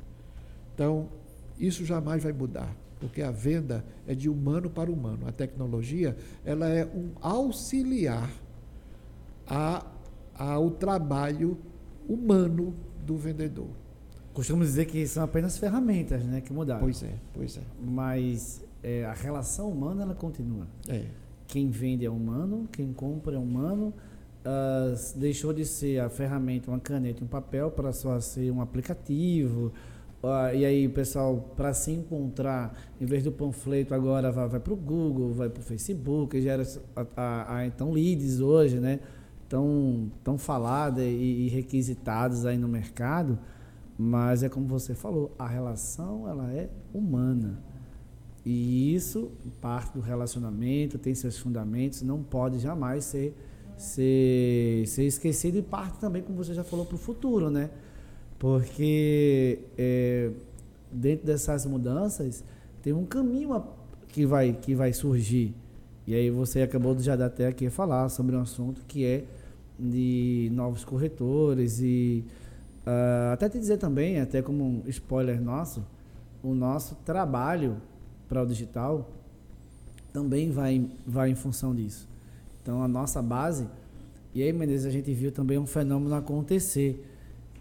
[0.73, 1.09] Então,
[1.57, 5.27] isso jamais vai mudar, porque a venda é de humano para humano.
[5.27, 8.29] A tecnologia, ela é um auxiliar
[9.47, 9.85] a
[10.37, 11.57] ao trabalho
[12.07, 12.73] humano
[13.05, 13.69] do vendedor.
[14.33, 16.81] Costumamos dizer que são apenas ferramentas né, que mudaram.
[16.81, 17.61] Pois é, pois é.
[17.81, 20.67] Mas é, a relação humana ela continua.
[20.89, 21.05] É.
[21.47, 23.93] Quem vende é humano, quem compra é humano.
[24.45, 29.71] Uh, deixou de ser a ferramenta, uma caneta um papel para só ser um aplicativo.
[30.21, 34.73] Uh, e aí pessoal, para se encontrar, em vez do panfleto, agora vai, vai para
[34.73, 36.63] o Google, vai para o Facebook, gera
[36.95, 38.99] a, a, a, então leads hoje, né?
[39.47, 43.37] Tão, tão falada e, e requisitados aí no mercado,
[43.97, 47.59] mas é como você falou, a relação ela é humana.
[48.45, 53.35] E isso, parte do relacionamento, tem seus fundamentos, não pode jamais ser,
[53.75, 57.71] ser, ser esquecido e parte também, como você já falou, para o futuro, né?
[58.37, 60.29] Porque é,
[60.91, 62.43] dentro dessas mudanças
[62.83, 63.63] tem um caminho
[64.09, 65.55] que vai, que vai surgir.
[66.07, 69.23] E aí você acabou de já dar até aqui falar sobre um assunto que é
[69.77, 72.23] de novos corretores e
[72.85, 75.83] uh, até te dizer também, até como um spoiler nosso,
[76.43, 77.77] o nosso trabalho
[78.29, 79.09] para o digital
[80.13, 82.07] também vai, vai em função disso.
[82.61, 83.67] Então a nossa base,
[84.33, 87.03] e aí Menezes a gente viu também um fenômeno acontecer,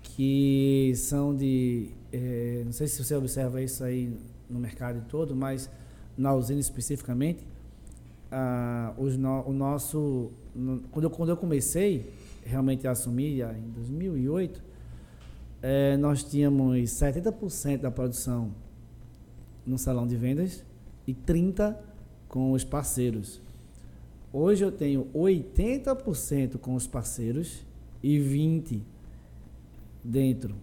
[0.03, 4.15] que são de, eh, não sei se você observa isso aí
[4.49, 5.69] no mercado todo, mas
[6.17, 7.45] na usina especificamente,
[8.37, 12.13] ah, os no, o nosso no, quando, eu, quando eu comecei
[12.45, 14.61] realmente a assumir, em 2008,
[15.63, 18.53] é, nós tínhamos 70% da produção
[19.65, 20.65] no salão de vendas
[21.07, 21.77] e 30%
[22.29, 23.41] com os parceiros.
[24.33, 27.65] Hoje eu tenho 80% com os parceiros
[28.03, 28.83] e 20%
[30.03, 30.57] dentro.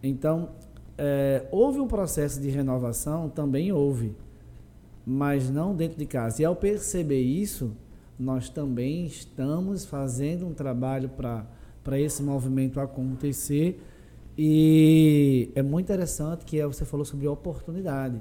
[0.00, 0.50] Então,
[0.96, 4.14] é, houve um processo de renovação, também houve,
[5.10, 6.42] mas não dentro de casa.
[6.42, 7.72] E ao perceber isso,
[8.18, 13.82] nós também estamos fazendo um trabalho para esse movimento acontecer.
[14.36, 18.20] E é muito interessante que você falou sobre oportunidade.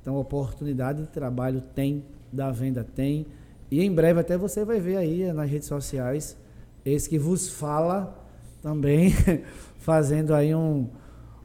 [0.00, 3.26] Então, oportunidade de trabalho tem, da venda tem.
[3.68, 6.36] E em breve até você vai ver aí nas redes sociais
[6.84, 8.16] esse que vos fala
[8.62, 9.12] também
[9.78, 10.88] fazendo aí um.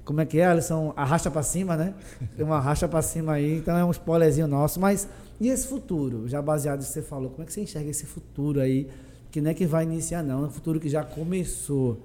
[0.05, 0.93] Como é que é, Alisson?
[0.95, 1.95] Arrasta para cima, né?
[2.37, 4.79] Tem uma arrasta para cima aí, então é um spoilerzinho nosso.
[4.79, 5.09] Mas
[5.41, 6.27] e esse futuro?
[6.27, 8.87] Já baseado no que você falou, como é que você enxerga esse futuro aí?
[9.31, 11.99] Que não é que vai iniciar, não, é um futuro que já começou.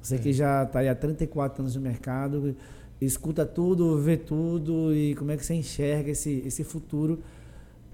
[0.00, 2.54] Você que já está aí há 34 anos no mercado,
[3.00, 7.20] escuta tudo, vê tudo, e como é que você enxerga esse, esse futuro?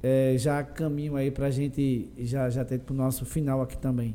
[0.03, 3.79] É, já caminho aí para a gente já, já ter para o nosso final aqui
[3.79, 4.15] também.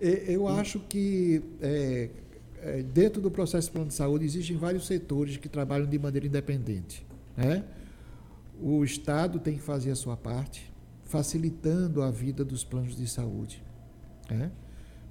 [0.00, 2.10] Eu acho que é,
[2.64, 6.26] é, dentro do processo de plano de saúde existem vários setores que trabalham de maneira
[6.26, 7.06] independente.
[7.36, 7.62] Né?
[8.60, 10.72] O Estado tem que fazer a sua parte,
[11.04, 13.62] facilitando a vida dos planos de saúde.
[14.30, 14.50] Né?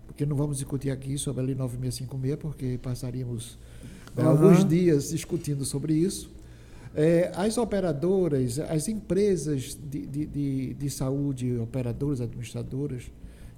[0.07, 3.59] Porque não vamos discutir aqui sobre a Lei 9656, porque passaríamos
[4.17, 4.27] uhum.
[4.27, 6.31] alguns dias discutindo sobre isso.
[6.95, 13.11] É, as operadoras, as empresas de, de, de, de saúde, operadoras, administradoras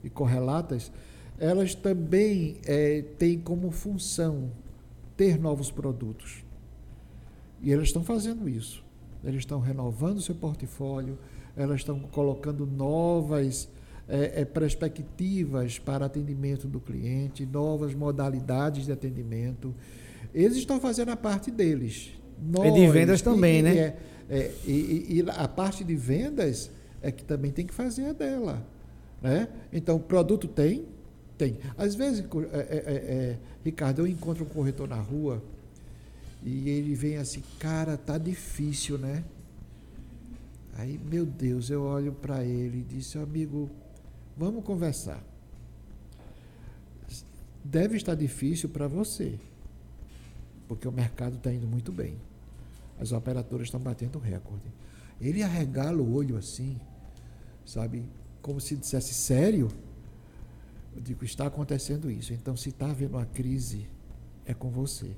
[0.04, 0.92] e correlatas,
[1.40, 4.52] elas também é, têm como função
[5.18, 6.44] ter novos produtos.
[7.62, 8.84] E elas estão fazendo isso.
[9.24, 11.18] Elas estão renovando seu portfólio,
[11.56, 13.68] elas estão colocando novas
[14.08, 19.74] é, é, perspectivas para atendimento do cliente, novas modalidades de atendimento.
[20.34, 22.12] Eles estão fazendo a parte deles.
[22.40, 23.78] Nós, e de vendas também, e, né?
[23.78, 23.98] É,
[24.30, 26.70] é, e, e, a parte de vendas
[27.02, 28.66] é que também tem que fazer a dela.
[29.22, 29.48] Né?
[29.72, 30.86] Então, produto tem,
[31.38, 31.58] tem.
[31.78, 35.44] Às vezes, é, é, é, é, Ricardo, eu encontro um corretor na rua
[36.44, 39.24] e ele vem assim, cara, tá difícil, né?
[40.78, 43.70] Aí, meu Deus, eu olho para ele e disse, amigo,
[44.38, 45.24] vamos conversar.
[47.64, 49.40] Deve estar difícil para você,
[50.68, 52.16] porque o mercado está indo muito bem.
[53.00, 54.72] As operadoras estão batendo recorde.
[55.20, 56.80] Ele arregala o olho assim,
[57.66, 58.04] sabe?
[58.42, 59.70] Como se dissesse sério.
[60.96, 62.34] Eu digo, está acontecendo isso.
[62.34, 63.88] Então, se está havendo uma crise,
[64.46, 65.12] é com você.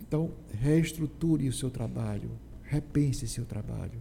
[0.00, 2.30] Então, reestruture o seu trabalho,
[2.62, 4.00] repense seu trabalho.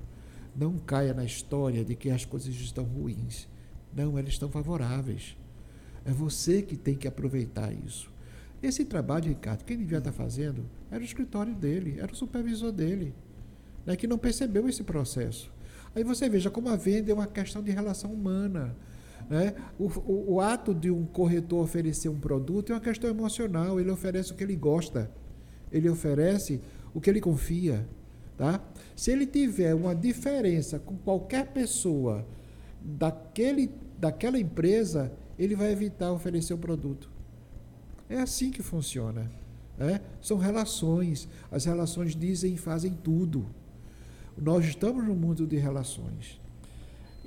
[0.56, 3.48] Não caia na história de que as coisas estão ruins.
[3.94, 5.38] Não, elas estão favoráveis.
[6.04, 8.12] É você que tem que aproveitar isso.
[8.62, 13.13] Esse trabalho, Ricardo, quem devia estar fazendo era o escritório dele, era o supervisor dele,
[13.86, 15.52] né, que não percebeu esse processo.
[15.96, 18.76] Aí você veja como a venda é uma questão de relação humana.
[19.30, 19.56] Né?
[19.78, 23.80] O, o, o, ato de um corretor oferecer um produto é uma questão emocional.
[23.80, 25.12] Ele oferece o que ele gosta,
[25.72, 26.62] ele oferece
[26.94, 27.88] o que ele confia.
[28.38, 28.62] Tá?
[28.96, 32.26] Se ele tiver uma diferença com qualquer pessoa
[32.82, 37.10] daquele, daquela empresa, ele vai evitar oferecer o produto.
[38.10, 39.30] É assim que funciona.
[39.78, 40.02] Né?
[40.22, 41.28] São relações.
[41.52, 43.46] As relações dizem e fazem tudo.
[44.38, 46.40] Nós estamos no mundo de relações.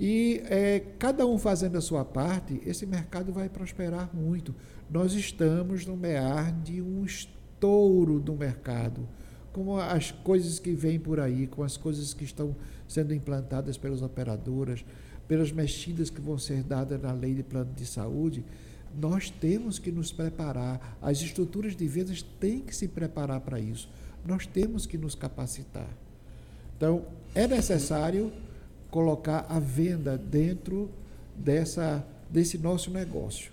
[0.04, 4.52] E é, cada um fazendo a sua parte, esse mercado vai prosperar muito.
[4.90, 9.08] Nós estamos no mear de um estouro do mercado,
[9.52, 12.56] com as coisas que vêm por aí, com as coisas que estão
[12.88, 14.84] sendo implantadas pelas operadoras,
[15.28, 18.44] pelas mexidas que vão ser dadas na lei de plano de saúde.
[19.00, 23.88] Nós temos que nos preparar, as estruturas de vendas têm que se preparar para isso.
[24.26, 25.96] Nós temos que nos capacitar.
[26.76, 27.04] Então,
[27.36, 28.32] é necessário
[28.92, 30.90] colocar a venda dentro
[31.34, 33.50] dessa, desse nosso negócio.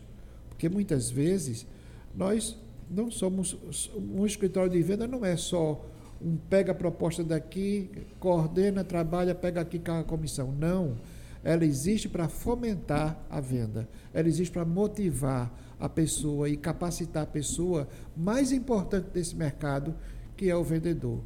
[0.50, 1.66] Porque muitas vezes
[2.14, 2.58] nós
[2.92, 3.58] não somos.
[3.96, 5.84] Um escritório de venda não é só
[6.22, 10.52] um pega a proposta daqui, coordena, trabalha, pega aqui com a comissão.
[10.52, 10.98] Não.
[11.42, 13.88] Ela existe para fomentar a venda.
[14.14, 15.50] Ela existe para motivar
[15.80, 19.96] a pessoa e capacitar a pessoa mais importante desse mercado,
[20.36, 21.22] que é o vendedor.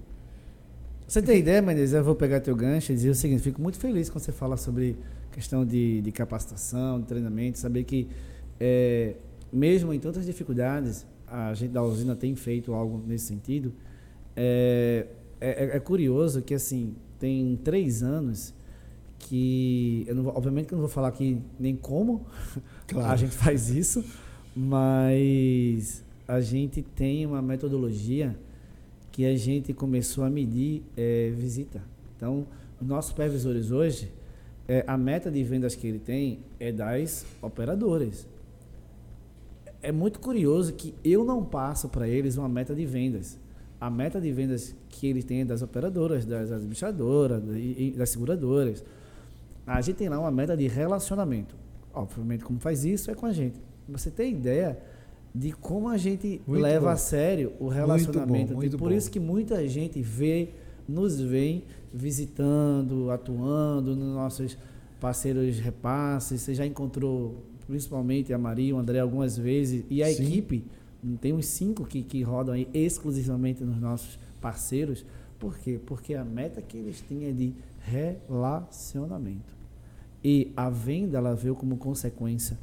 [1.13, 1.93] Você tem ideia, Menezes?
[1.93, 4.57] Eu vou pegar teu gancho e dizer o seguinte: fico muito feliz quando você fala
[4.57, 4.97] sobre
[5.31, 8.07] questão de, de capacitação, de treinamento, saber que,
[8.59, 9.13] é,
[9.51, 13.71] mesmo em tantas dificuldades, a gente da usina tem feito algo nesse sentido.
[14.35, 15.05] É,
[15.39, 18.51] é, é curioso que, assim, tem três anos
[19.19, 22.25] que, eu não, obviamente que eu não vou falar aqui nem como
[22.87, 23.11] claro.
[23.11, 24.03] a gente faz isso,
[24.55, 28.35] mas a gente tem uma metodologia
[29.13, 31.83] que a gente começou a medir é, visita.
[32.17, 32.47] Então,
[32.81, 34.11] os nossos supervisores hoje,
[34.67, 38.27] é, a meta de vendas que ele tem é das operadoras.
[39.83, 43.39] É muito curioso que eu não passo para eles uma meta de vendas.
[43.79, 47.43] A meta de vendas que ele tem é das operadoras, das administradoras
[47.95, 48.83] das seguradoras.
[49.67, 51.55] A gente tem lá uma meta de relacionamento.
[51.93, 53.61] Obviamente, como faz isso é com a gente.
[53.87, 54.79] Você tem ideia
[55.33, 56.91] de como a gente muito leva bom.
[56.91, 58.29] a sério o relacionamento.
[58.29, 58.95] Muito bom, muito Por bom.
[58.95, 60.49] isso que muita gente vê,
[60.87, 61.63] nos vem
[61.93, 64.57] visitando, atuando nos nossos
[64.99, 66.41] parceiros repasses.
[66.41, 70.23] Você já encontrou principalmente a Maria, o André algumas vezes e a Sim.
[70.23, 70.65] equipe.
[71.19, 75.05] Tem uns cinco que, que rodam aí exclusivamente nos nossos parceiros.
[75.39, 75.79] Por quê?
[75.85, 79.53] Porque a meta que eles têm é de relacionamento.
[80.23, 82.57] E a venda ela veio como consequência.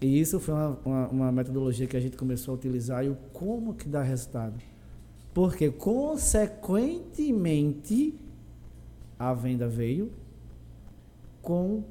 [0.00, 3.16] E isso foi uma, uma, uma metodologia que a gente começou a utilizar e o
[3.32, 4.58] como que dá resultado.
[5.34, 8.18] Porque, consequentemente,
[9.18, 10.10] a venda veio
[11.42, 11.84] com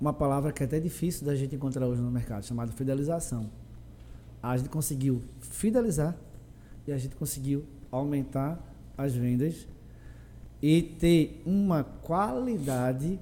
[0.00, 3.50] uma palavra que é até difícil da gente encontrar hoje no mercado, chamada fidelização.
[4.42, 6.16] A gente conseguiu fidelizar
[6.86, 8.58] e a gente conseguiu aumentar
[8.96, 9.68] as vendas
[10.62, 13.20] e ter uma qualidade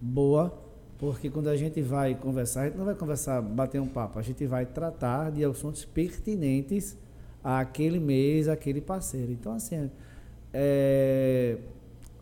[0.00, 0.58] boa,
[1.00, 4.22] porque quando a gente vai conversar, a gente não vai conversar, bater um papo, a
[4.22, 6.94] gente vai tratar de assuntos pertinentes
[7.42, 9.32] àquele mês, àquele parceiro.
[9.32, 9.90] Então, assim,
[10.52, 11.56] é,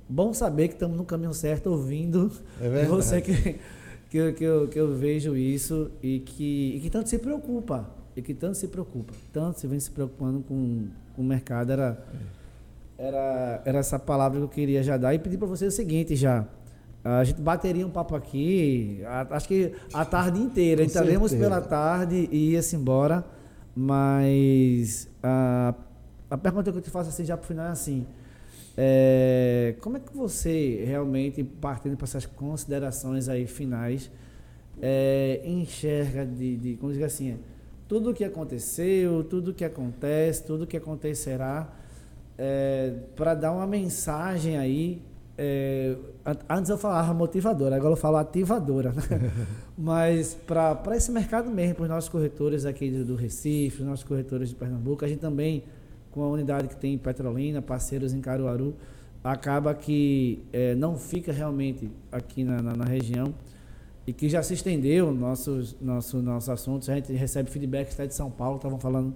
[0.08, 3.58] bom saber que estamos no caminho certo ouvindo é você que,
[4.08, 7.90] que, que, eu, que eu vejo isso e que, e que tanto se preocupa.
[8.14, 9.12] E que tanto se preocupa.
[9.32, 11.72] Tanto se vem se preocupando com, com o mercado.
[11.72, 12.06] Era,
[12.96, 15.14] era, era essa palavra que eu queria já dar.
[15.14, 16.46] E pedir para você o seguinte já.
[17.04, 20.82] A gente bateria um papo aqui, a, acho que a tarde inteira.
[20.82, 23.24] Entraremos pela tarde e ia-se embora.
[23.74, 25.74] Mas a,
[26.28, 28.06] a pergunta que eu te faço assim já para o final é assim.
[28.76, 34.10] É, como é que você realmente, partindo para essas considerações aí finais,
[34.80, 37.38] é, enxerga de, de, como dizer assim,
[37.88, 41.72] tudo o que aconteceu, tudo o que acontece, tudo o que acontecerá,
[42.36, 45.02] é, para dar uma mensagem aí.
[45.40, 45.94] É,
[46.48, 48.92] antes eu falava motivadora, agora eu falo ativadora.
[48.92, 49.30] Né?
[49.78, 54.04] Mas para esse mercado mesmo, para os nossos corretores aqui do, do Recife, os nossos
[54.04, 55.62] corretores de Pernambuco, a gente também
[56.10, 58.74] com a unidade que tem em Petrolina, parceiros em Caruaru,
[59.22, 63.32] acaba que é, não fica realmente aqui na, na, na, região
[64.06, 66.88] e que já se estendeu nossos, nossos, nossos assuntos.
[66.88, 69.14] A gente recebe feedback até de São Paulo, estavam falando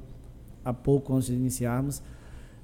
[0.64, 2.00] há pouco antes de iniciarmos.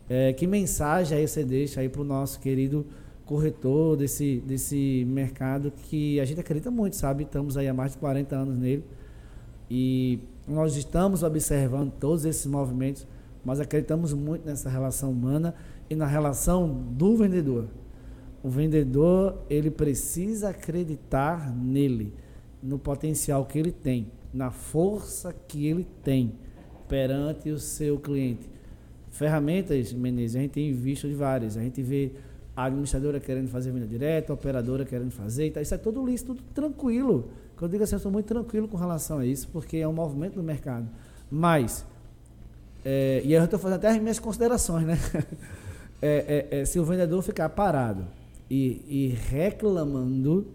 [0.08, 2.86] É, que mensagem aí você deixa aí para o nosso querido
[3.28, 7.24] corretor desse, desse mercado que a gente acredita muito, sabe?
[7.24, 8.84] Estamos aí há mais de 40 anos nele
[9.70, 13.06] e nós estamos observando todos esses movimentos
[13.44, 15.54] mas acreditamos muito nessa relação humana
[15.88, 17.66] e na relação do vendedor.
[18.42, 22.12] O vendedor, ele precisa acreditar nele,
[22.62, 26.34] no potencial que ele tem, na força que ele tem
[26.88, 28.48] perante o seu cliente.
[29.10, 31.56] Ferramentas, Menezes, a gente tem visto de várias.
[31.56, 32.12] A gente vê
[32.58, 36.52] a administradora querendo fazer venda direta, a operadora querendo fazer, isso é tudo lícito, tudo
[36.52, 37.30] tranquilo.
[37.56, 39.92] Quando eu digo assim, eu estou muito tranquilo com relação a isso, porque é um
[39.92, 40.88] movimento do mercado.
[41.30, 41.86] Mas
[42.84, 44.98] é, e eu estou fazendo até as minhas considerações, né?
[46.00, 48.06] É, é, é, se o vendedor ficar parado
[48.48, 50.46] e, e, reclamando,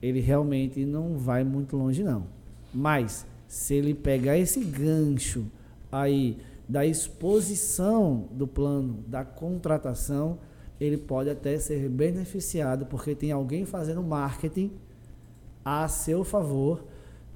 [0.00, 2.28] ele realmente não vai muito longe, não.
[2.72, 5.46] Mas se ele pegar esse gancho
[5.90, 10.38] aí da exposição do plano, da contratação,
[10.80, 14.72] ele pode até ser beneficiado, porque tem alguém fazendo marketing
[15.64, 16.84] a seu favor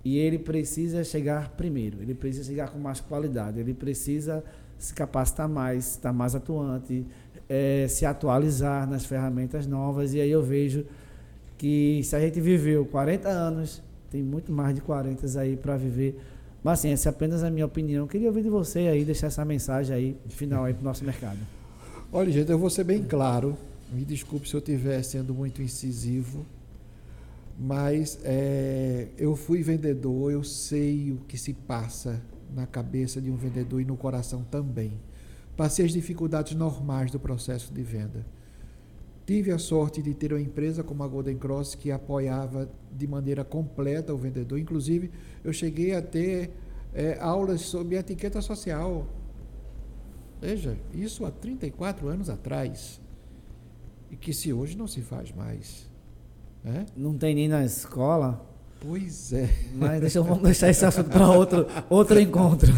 [0.04, 4.44] e ele precisa chegar primeiro, ele precisa chegar com mais qualidade, ele precisa
[4.78, 7.04] se capacitar mais, estar mais atuante,
[7.48, 10.14] é, se atualizar nas ferramentas novas.
[10.14, 10.84] E aí eu vejo
[11.56, 16.20] que se a gente viveu 40 anos, tem muito mais de 40 aí para viver.
[16.62, 18.06] Mas assim, essa é apenas a minha opinião.
[18.06, 21.57] Queria ouvir de você aí, deixar essa mensagem aí, final aí para o nosso mercado.
[22.12, 23.56] Olha, gente, eu vou ser bem claro.
[23.92, 26.44] Me desculpe se eu estiver sendo muito incisivo
[27.58, 32.22] mas é, eu fui vendedor, eu sei o que se passa
[32.54, 34.92] na cabeça de um vendedor e no coração também.
[35.56, 38.24] Passei as dificuldades normais do processo de venda.
[39.26, 43.44] Tive a sorte de ter uma empresa como a Golden Cross que apoiava de maneira
[43.44, 44.58] completa o vendedor.
[44.58, 45.10] Inclusive,
[45.42, 46.52] eu cheguei a ter
[46.94, 49.04] é, aulas sobre etiqueta social.
[50.40, 53.00] Veja, isso há 34 anos atrás.
[54.10, 55.88] E que se hoje não se faz mais.
[56.64, 56.86] É?
[56.96, 58.44] Não tem nem na escola.
[58.80, 59.48] Pois é.
[59.74, 62.72] Mas deixa, vamos deixar esse assunto para outro, outro encontro.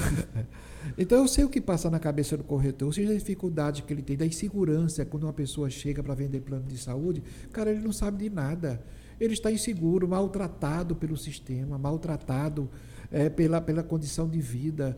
[0.96, 3.92] Então eu sei o que passa na cabeça do corretor, eu sei a dificuldade que
[3.92, 7.80] ele tem, da insegurança quando uma pessoa chega para vender plano de saúde, cara, ele
[7.80, 8.82] não sabe de nada.
[9.20, 12.70] Ele está inseguro, maltratado pelo sistema, maltratado
[13.10, 14.96] é, pela, pela condição de vida,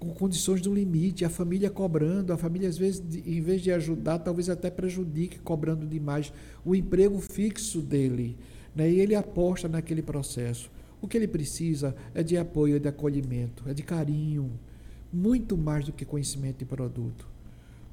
[0.00, 4.18] com condições do limite, a família cobrando, a família às vezes, em vez de ajudar,
[4.18, 6.32] talvez até prejudique, cobrando demais
[6.64, 8.38] o emprego fixo dele.
[8.74, 8.90] Né?
[8.90, 10.70] E ele aposta naquele processo.
[11.02, 14.50] O que ele precisa é de apoio, é de acolhimento, é de carinho,
[15.12, 17.28] muito mais do que conhecimento de produto.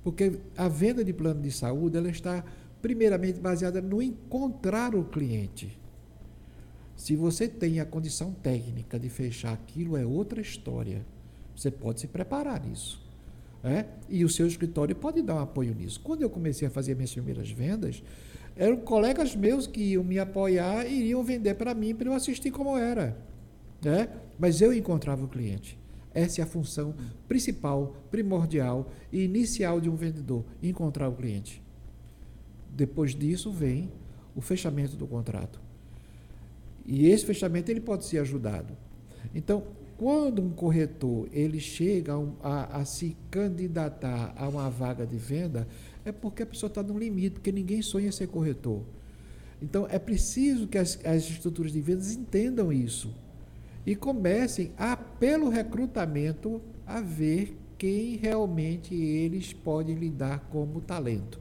[0.02, 2.44] Porque a venda de plano de saúde ela está
[2.82, 5.78] primeiramente baseada no encontrar o cliente.
[6.96, 11.06] Se você tem a condição técnica de fechar aquilo, é outra história.
[11.58, 13.02] Você pode se preparar nisso.
[13.64, 13.86] É?
[14.08, 16.00] E o seu escritório pode dar um apoio nisso.
[16.00, 18.04] Quando eu comecei a fazer minhas primeiras vendas,
[18.56, 22.52] eram colegas meus que iam me apoiar e iriam vender para mim para eu assistir
[22.52, 23.18] como era.
[23.84, 24.08] É?
[24.38, 25.78] Mas eu encontrava o cliente.
[26.14, 26.96] Essa é a função
[27.28, 31.62] principal, primordial e inicial de um vendedor: encontrar o cliente.
[32.70, 33.92] Depois disso vem
[34.36, 35.60] o fechamento do contrato.
[36.86, 38.78] E esse fechamento ele pode ser ajudado.
[39.34, 39.64] Então,
[39.98, 45.68] quando um corretor ele chega a, a, se candidatar a uma vaga de venda,
[46.06, 48.84] é porque a pessoa está no limite, porque ninguém sonha ser corretor.
[49.62, 53.12] Então, é preciso que as, as estruturas de vendas entendam isso
[53.86, 61.40] e comecem a, pelo recrutamento, a ver quem realmente eles podem lidar como talento.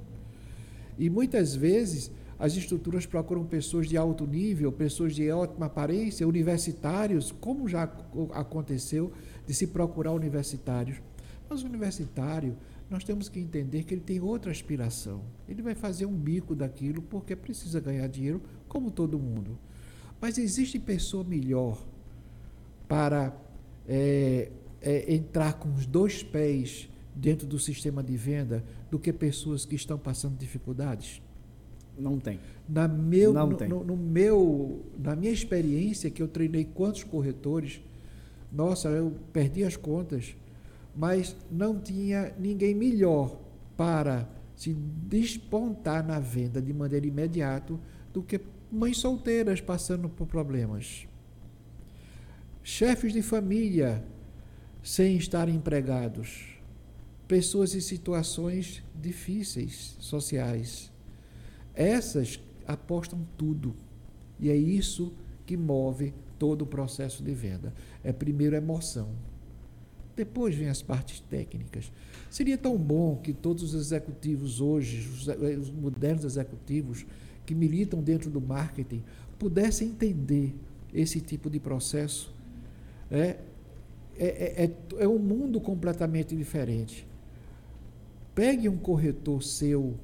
[0.99, 7.33] E muitas vezes as estruturas procuram pessoas de alto nível, pessoas de ótima aparência, universitários,
[7.41, 7.85] como já
[8.33, 9.13] aconteceu
[9.47, 11.01] de se procurar universitários.
[11.49, 12.57] Mas o universitário,
[12.91, 15.23] nós temos que entender que ele tem outra aspiração.
[15.49, 19.59] Ele vai fazer um bico daquilo porque precisa ganhar dinheiro, como todo mundo.
[20.21, 21.83] Mas existe pessoa melhor
[22.87, 23.35] para
[23.89, 24.51] é,
[24.83, 29.75] é, entrar com os dois pés dentro do sistema de venda do que pessoas que
[29.75, 31.23] estão passando dificuldades?
[31.99, 32.39] Não tem.
[32.69, 33.69] Na, meu, Não no, tem.
[33.69, 37.81] No, no meu, na minha experiência, que eu treinei quantos corretores,
[38.53, 40.37] nossa, eu perdi as contas,
[40.95, 43.39] mas não tinha ninguém melhor
[43.77, 47.75] para se despontar na venda de maneira imediata
[48.13, 48.41] do que
[48.73, 51.07] mães solteiras passando por problemas.
[52.63, 54.03] Chefes de família
[54.83, 56.57] sem estar empregados.
[57.29, 60.91] Pessoas em situações difíceis sociais
[61.77, 63.75] essas apostam tudo.
[64.41, 65.13] E é isso
[65.45, 67.73] que move todo o processo de venda.
[68.03, 69.11] É primeiro a emoção.
[70.17, 71.93] Depois vem as partes técnicas.
[72.31, 77.05] Seria tão bom que todos os executivos hoje, os, os modernos executivos
[77.45, 79.05] que militam dentro do marketing,
[79.39, 80.55] pudessem entender
[80.93, 82.35] esse tipo de processo.
[83.11, 83.37] É,
[84.19, 87.07] é, é, é, é um mundo completamente diferente.
[88.35, 89.95] Pegue um corretor seu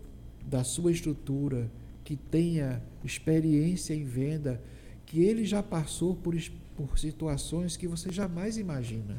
[0.46, 1.70] da sua estrutura,
[2.04, 4.60] que tenha experiência em venda,
[5.06, 6.34] que ele já passou por,
[6.76, 9.16] por situações que você jamais imagina.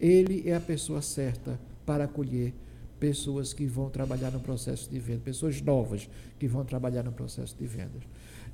[0.00, 2.52] Ele é a pessoa certa para acolher
[2.98, 7.56] pessoas que vão trabalhar no processo de venda, pessoas novas que vão trabalhar no processo
[7.56, 8.02] de vendas.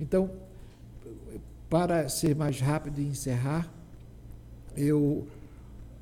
[0.00, 0.30] Então,
[1.68, 3.72] para ser mais rápido e encerrar,
[4.76, 5.26] eu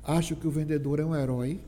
[0.03, 1.59] acho que o vendedor é um herói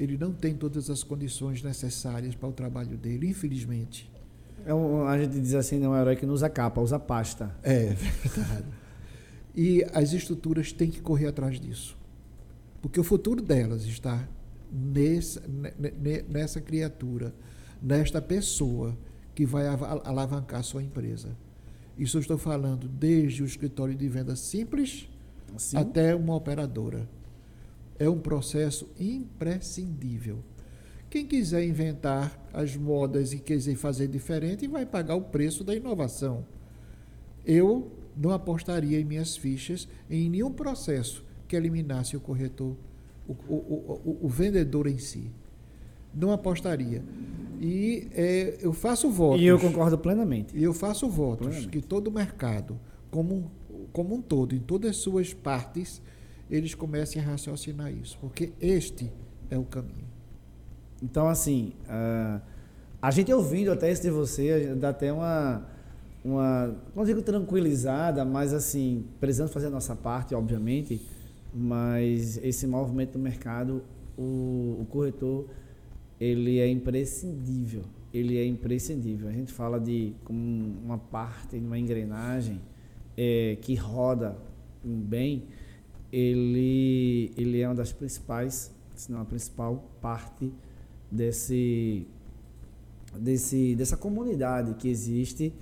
[0.00, 4.10] ele não tem todas as condições necessárias para o trabalho dele, infelizmente.
[4.64, 6.98] É um, a gente diz assim, não é um herói que não usa capa, usa
[6.98, 7.54] pasta.
[7.62, 8.64] É verdade.
[9.54, 11.98] E as estruturas têm que correr atrás disso.
[12.80, 14.26] Porque o futuro delas está
[14.72, 15.42] nessa,
[16.28, 17.34] nessa criatura,
[17.82, 18.96] nesta pessoa
[19.34, 21.36] que vai alavancar a sua empresa.
[21.98, 25.10] Isso eu estou falando desde o escritório de venda simples
[25.58, 25.76] Sim.
[25.76, 27.06] até uma operadora
[28.00, 30.38] é um processo imprescindível.
[31.10, 36.46] Quem quiser inventar as modas e quiser fazer diferente vai pagar o preço da inovação.
[37.44, 42.74] Eu não apostaria em minhas fichas em nenhum processo que eliminasse o corretor,
[43.28, 45.30] o, o, o, o vendedor em si.
[46.14, 47.04] Não apostaria.
[47.60, 49.42] E é, eu faço votos.
[49.42, 50.56] E eu concordo plenamente.
[50.56, 51.68] E eu faço votos plenamente.
[51.68, 52.80] que todo o mercado,
[53.10, 53.50] como,
[53.92, 56.00] como um todo, em todas as suas partes,
[56.50, 59.10] eles comecem a raciocinar isso, porque este
[59.48, 60.08] é o caminho.
[61.02, 62.40] Então, assim, uh,
[63.00, 65.66] a gente ouvindo até isso de você, dá até uma,
[66.24, 71.00] uma, não digo tranquilizada, mas assim, precisamos fazer a nossa parte, obviamente,
[71.54, 73.82] mas esse movimento do mercado,
[74.18, 75.46] o, o corretor,
[76.20, 77.82] ele é imprescindível,
[78.12, 79.28] ele é imprescindível.
[79.28, 80.38] A gente fala de como
[80.84, 82.60] uma parte de uma engrenagem
[83.16, 84.36] é, que roda
[84.84, 85.44] bem,
[86.12, 90.52] ele, ele é uma das principais se não a principal parte
[91.10, 92.06] desse,
[93.18, 95.52] desse, dessa comunidade que existe,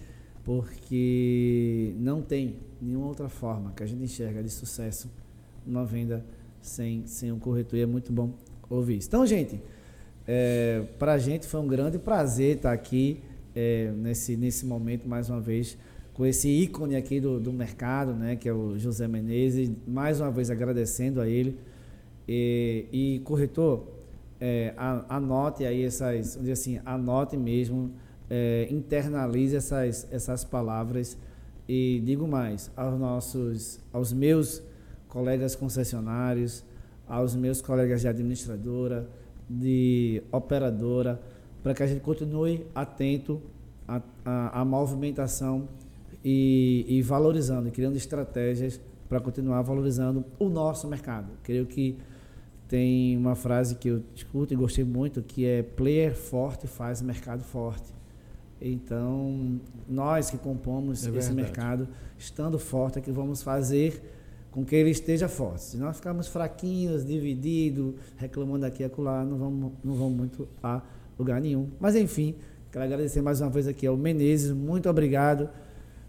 [0.45, 5.09] porque não tem nenhuma outra forma que a gente enxerga de sucesso
[5.67, 6.25] uma venda
[6.61, 7.79] sem, sem um corretor.
[7.79, 8.33] E é muito bom
[8.69, 9.09] ouvir isso.
[9.09, 9.61] Então, gente,
[10.27, 13.21] é, para a gente foi um grande prazer estar aqui
[13.55, 15.77] é, nesse, nesse momento, mais uma vez,
[16.19, 19.71] com esse ícone aqui do, do mercado, né, que é o José Menezes.
[19.87, 21.57] Mais uma vez agradecendo a ele.
[22.27, 23.87] E, e corretor,
[24.41, 24.75] é,
[25.09, 27.93] anote aí essas, assim, anote mesmo,
[28.29, 31.17] é, internalize essas, essas palavras
[31.69, 34.61] e digo mais aos nossos, aos meus
[35.07, 36.65] colegas concessionários,
[37.07, 39.09] aos meus colegas de administradora,
[39.49, 41.23] de operadora,
[41.63, 43.41] para que a gente continue atento
[43.87, 45.69] à, à, à movimentação
[46.31, 51.33] e, e, valorizando, criando estratégias para continuar valorizando o nosso mercado.
[51.43, 51.97] Creio que
[52.69, 57.43] tem uma frase que eu escuto e gostei muito, que é player forte faz mercado
[57.43, 57.95] forte.
[58.61, 59.59] Então,
[59.89, 64.03] nós que compomos é esse mercado, estando forte, é que vamos fazer
[64.51, 65.63] com que ele esteja forte.
[65.63, 70.83] Se nós ficarmos fraquinhos, divididos, reclamando aqui e acolá, não vamos, não vamos muito a
[71.19, 71.71] lugar nenhum.
[71.81, 72.35] Mas, enfim,
[72.71, 74.53] quero agradecer mais uma vez aqui ao Menezes.
[74.53, 75.49] Muito obrigado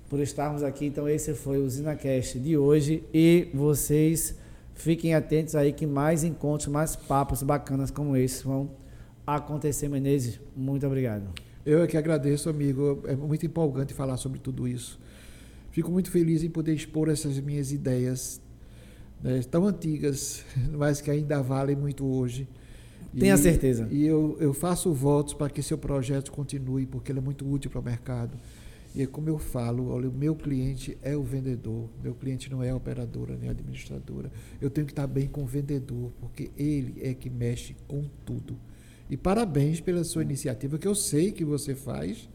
[0.10, 0.86] por estarmos aqui.
[0.86, 3.04] Então, esse foi o ZinaCast de hoje.
[3.14, 4.36] E vocês
[4.80, 8.72] Fiquem atentos aí que mais encontros, mais papos bacanas como esse vão
[9.28, 10.40] acontecer, Menezes.
[10.56, 11.28] Muito obrigado.
[11.66, 13.04] Eu é que agradeço, amigo.
[13.06, 14.98] É muito empolgante falar sobre tudo isso.
[15.70, 18.40] Fico muito feliz em poder expor essas minhas ideias
[19.22, 22.48] né, tão antigas, mas que ainda valem muito hoje.
[23.20, 23.86] Tenha e, certeza.
[23.92, 27.70] E eu, eu faço votos para que seu projeto continue, porque ele é muito útil
[27.70, 28.38] para o mercado.
[28.96, 32.64] E é como eu falo, olha, o meu cliente é o vendedor, meu cliente não
[32.64, 34.32] é a operadora nem a administradora.
[34.60, 38.58] Eu tenho que estar bem com o vendedor, porque ele é que mexe com tudo.
[39.10, 42.28] E parabéns pela sua iniciativa, que eu sei que você faz.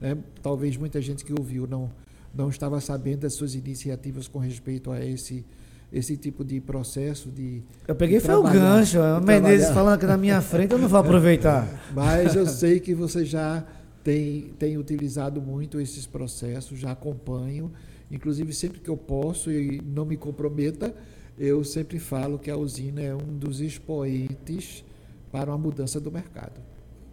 [0.00, 0.16] Né?
[0.42, 1.90] Talvez muita gente que ouviu não,
[2.34, 5.44] não estava sabendo das suas iniciativas com respeito a esse,
[5.90, 7.62] esse tipo de processo de.
[7.88, 8.98] Eu peguei de foi o gancho.
[8.98, 11.68] O Menezes falando aqui na minha frente, eu não vou aproveitar.
[11.94, 13.64] Mas eu sei que você já
[14.02, 17.72] tem, tem utilizado muito esses processos, já acompanho.
[18.10, 20.94] Inclusive, sempre que eu posso e não me comprometa,
[21.38, 24.84] eu sempre falo que a usina é um dos expoentes
[25.30, 26.60] para uma mudança do mercado.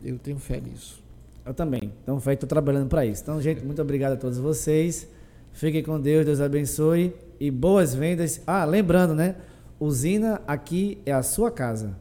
[0.03, 1.01] Eu tenho fé nisso.
[1.45, 1.93] Eu também.
[2.03, 3.21] Então, estou trabalhando para isso.
[3.23, 5.07] Então, gente, muito obrigado a todos vocês.
[5.53, 8.41] Fiquem com Deus, Deus abençoe e boas vendas.
[8.45, 9.35] Ah, lembrando, né?
[9.79, 11.95] Usina aqui é a sua casa.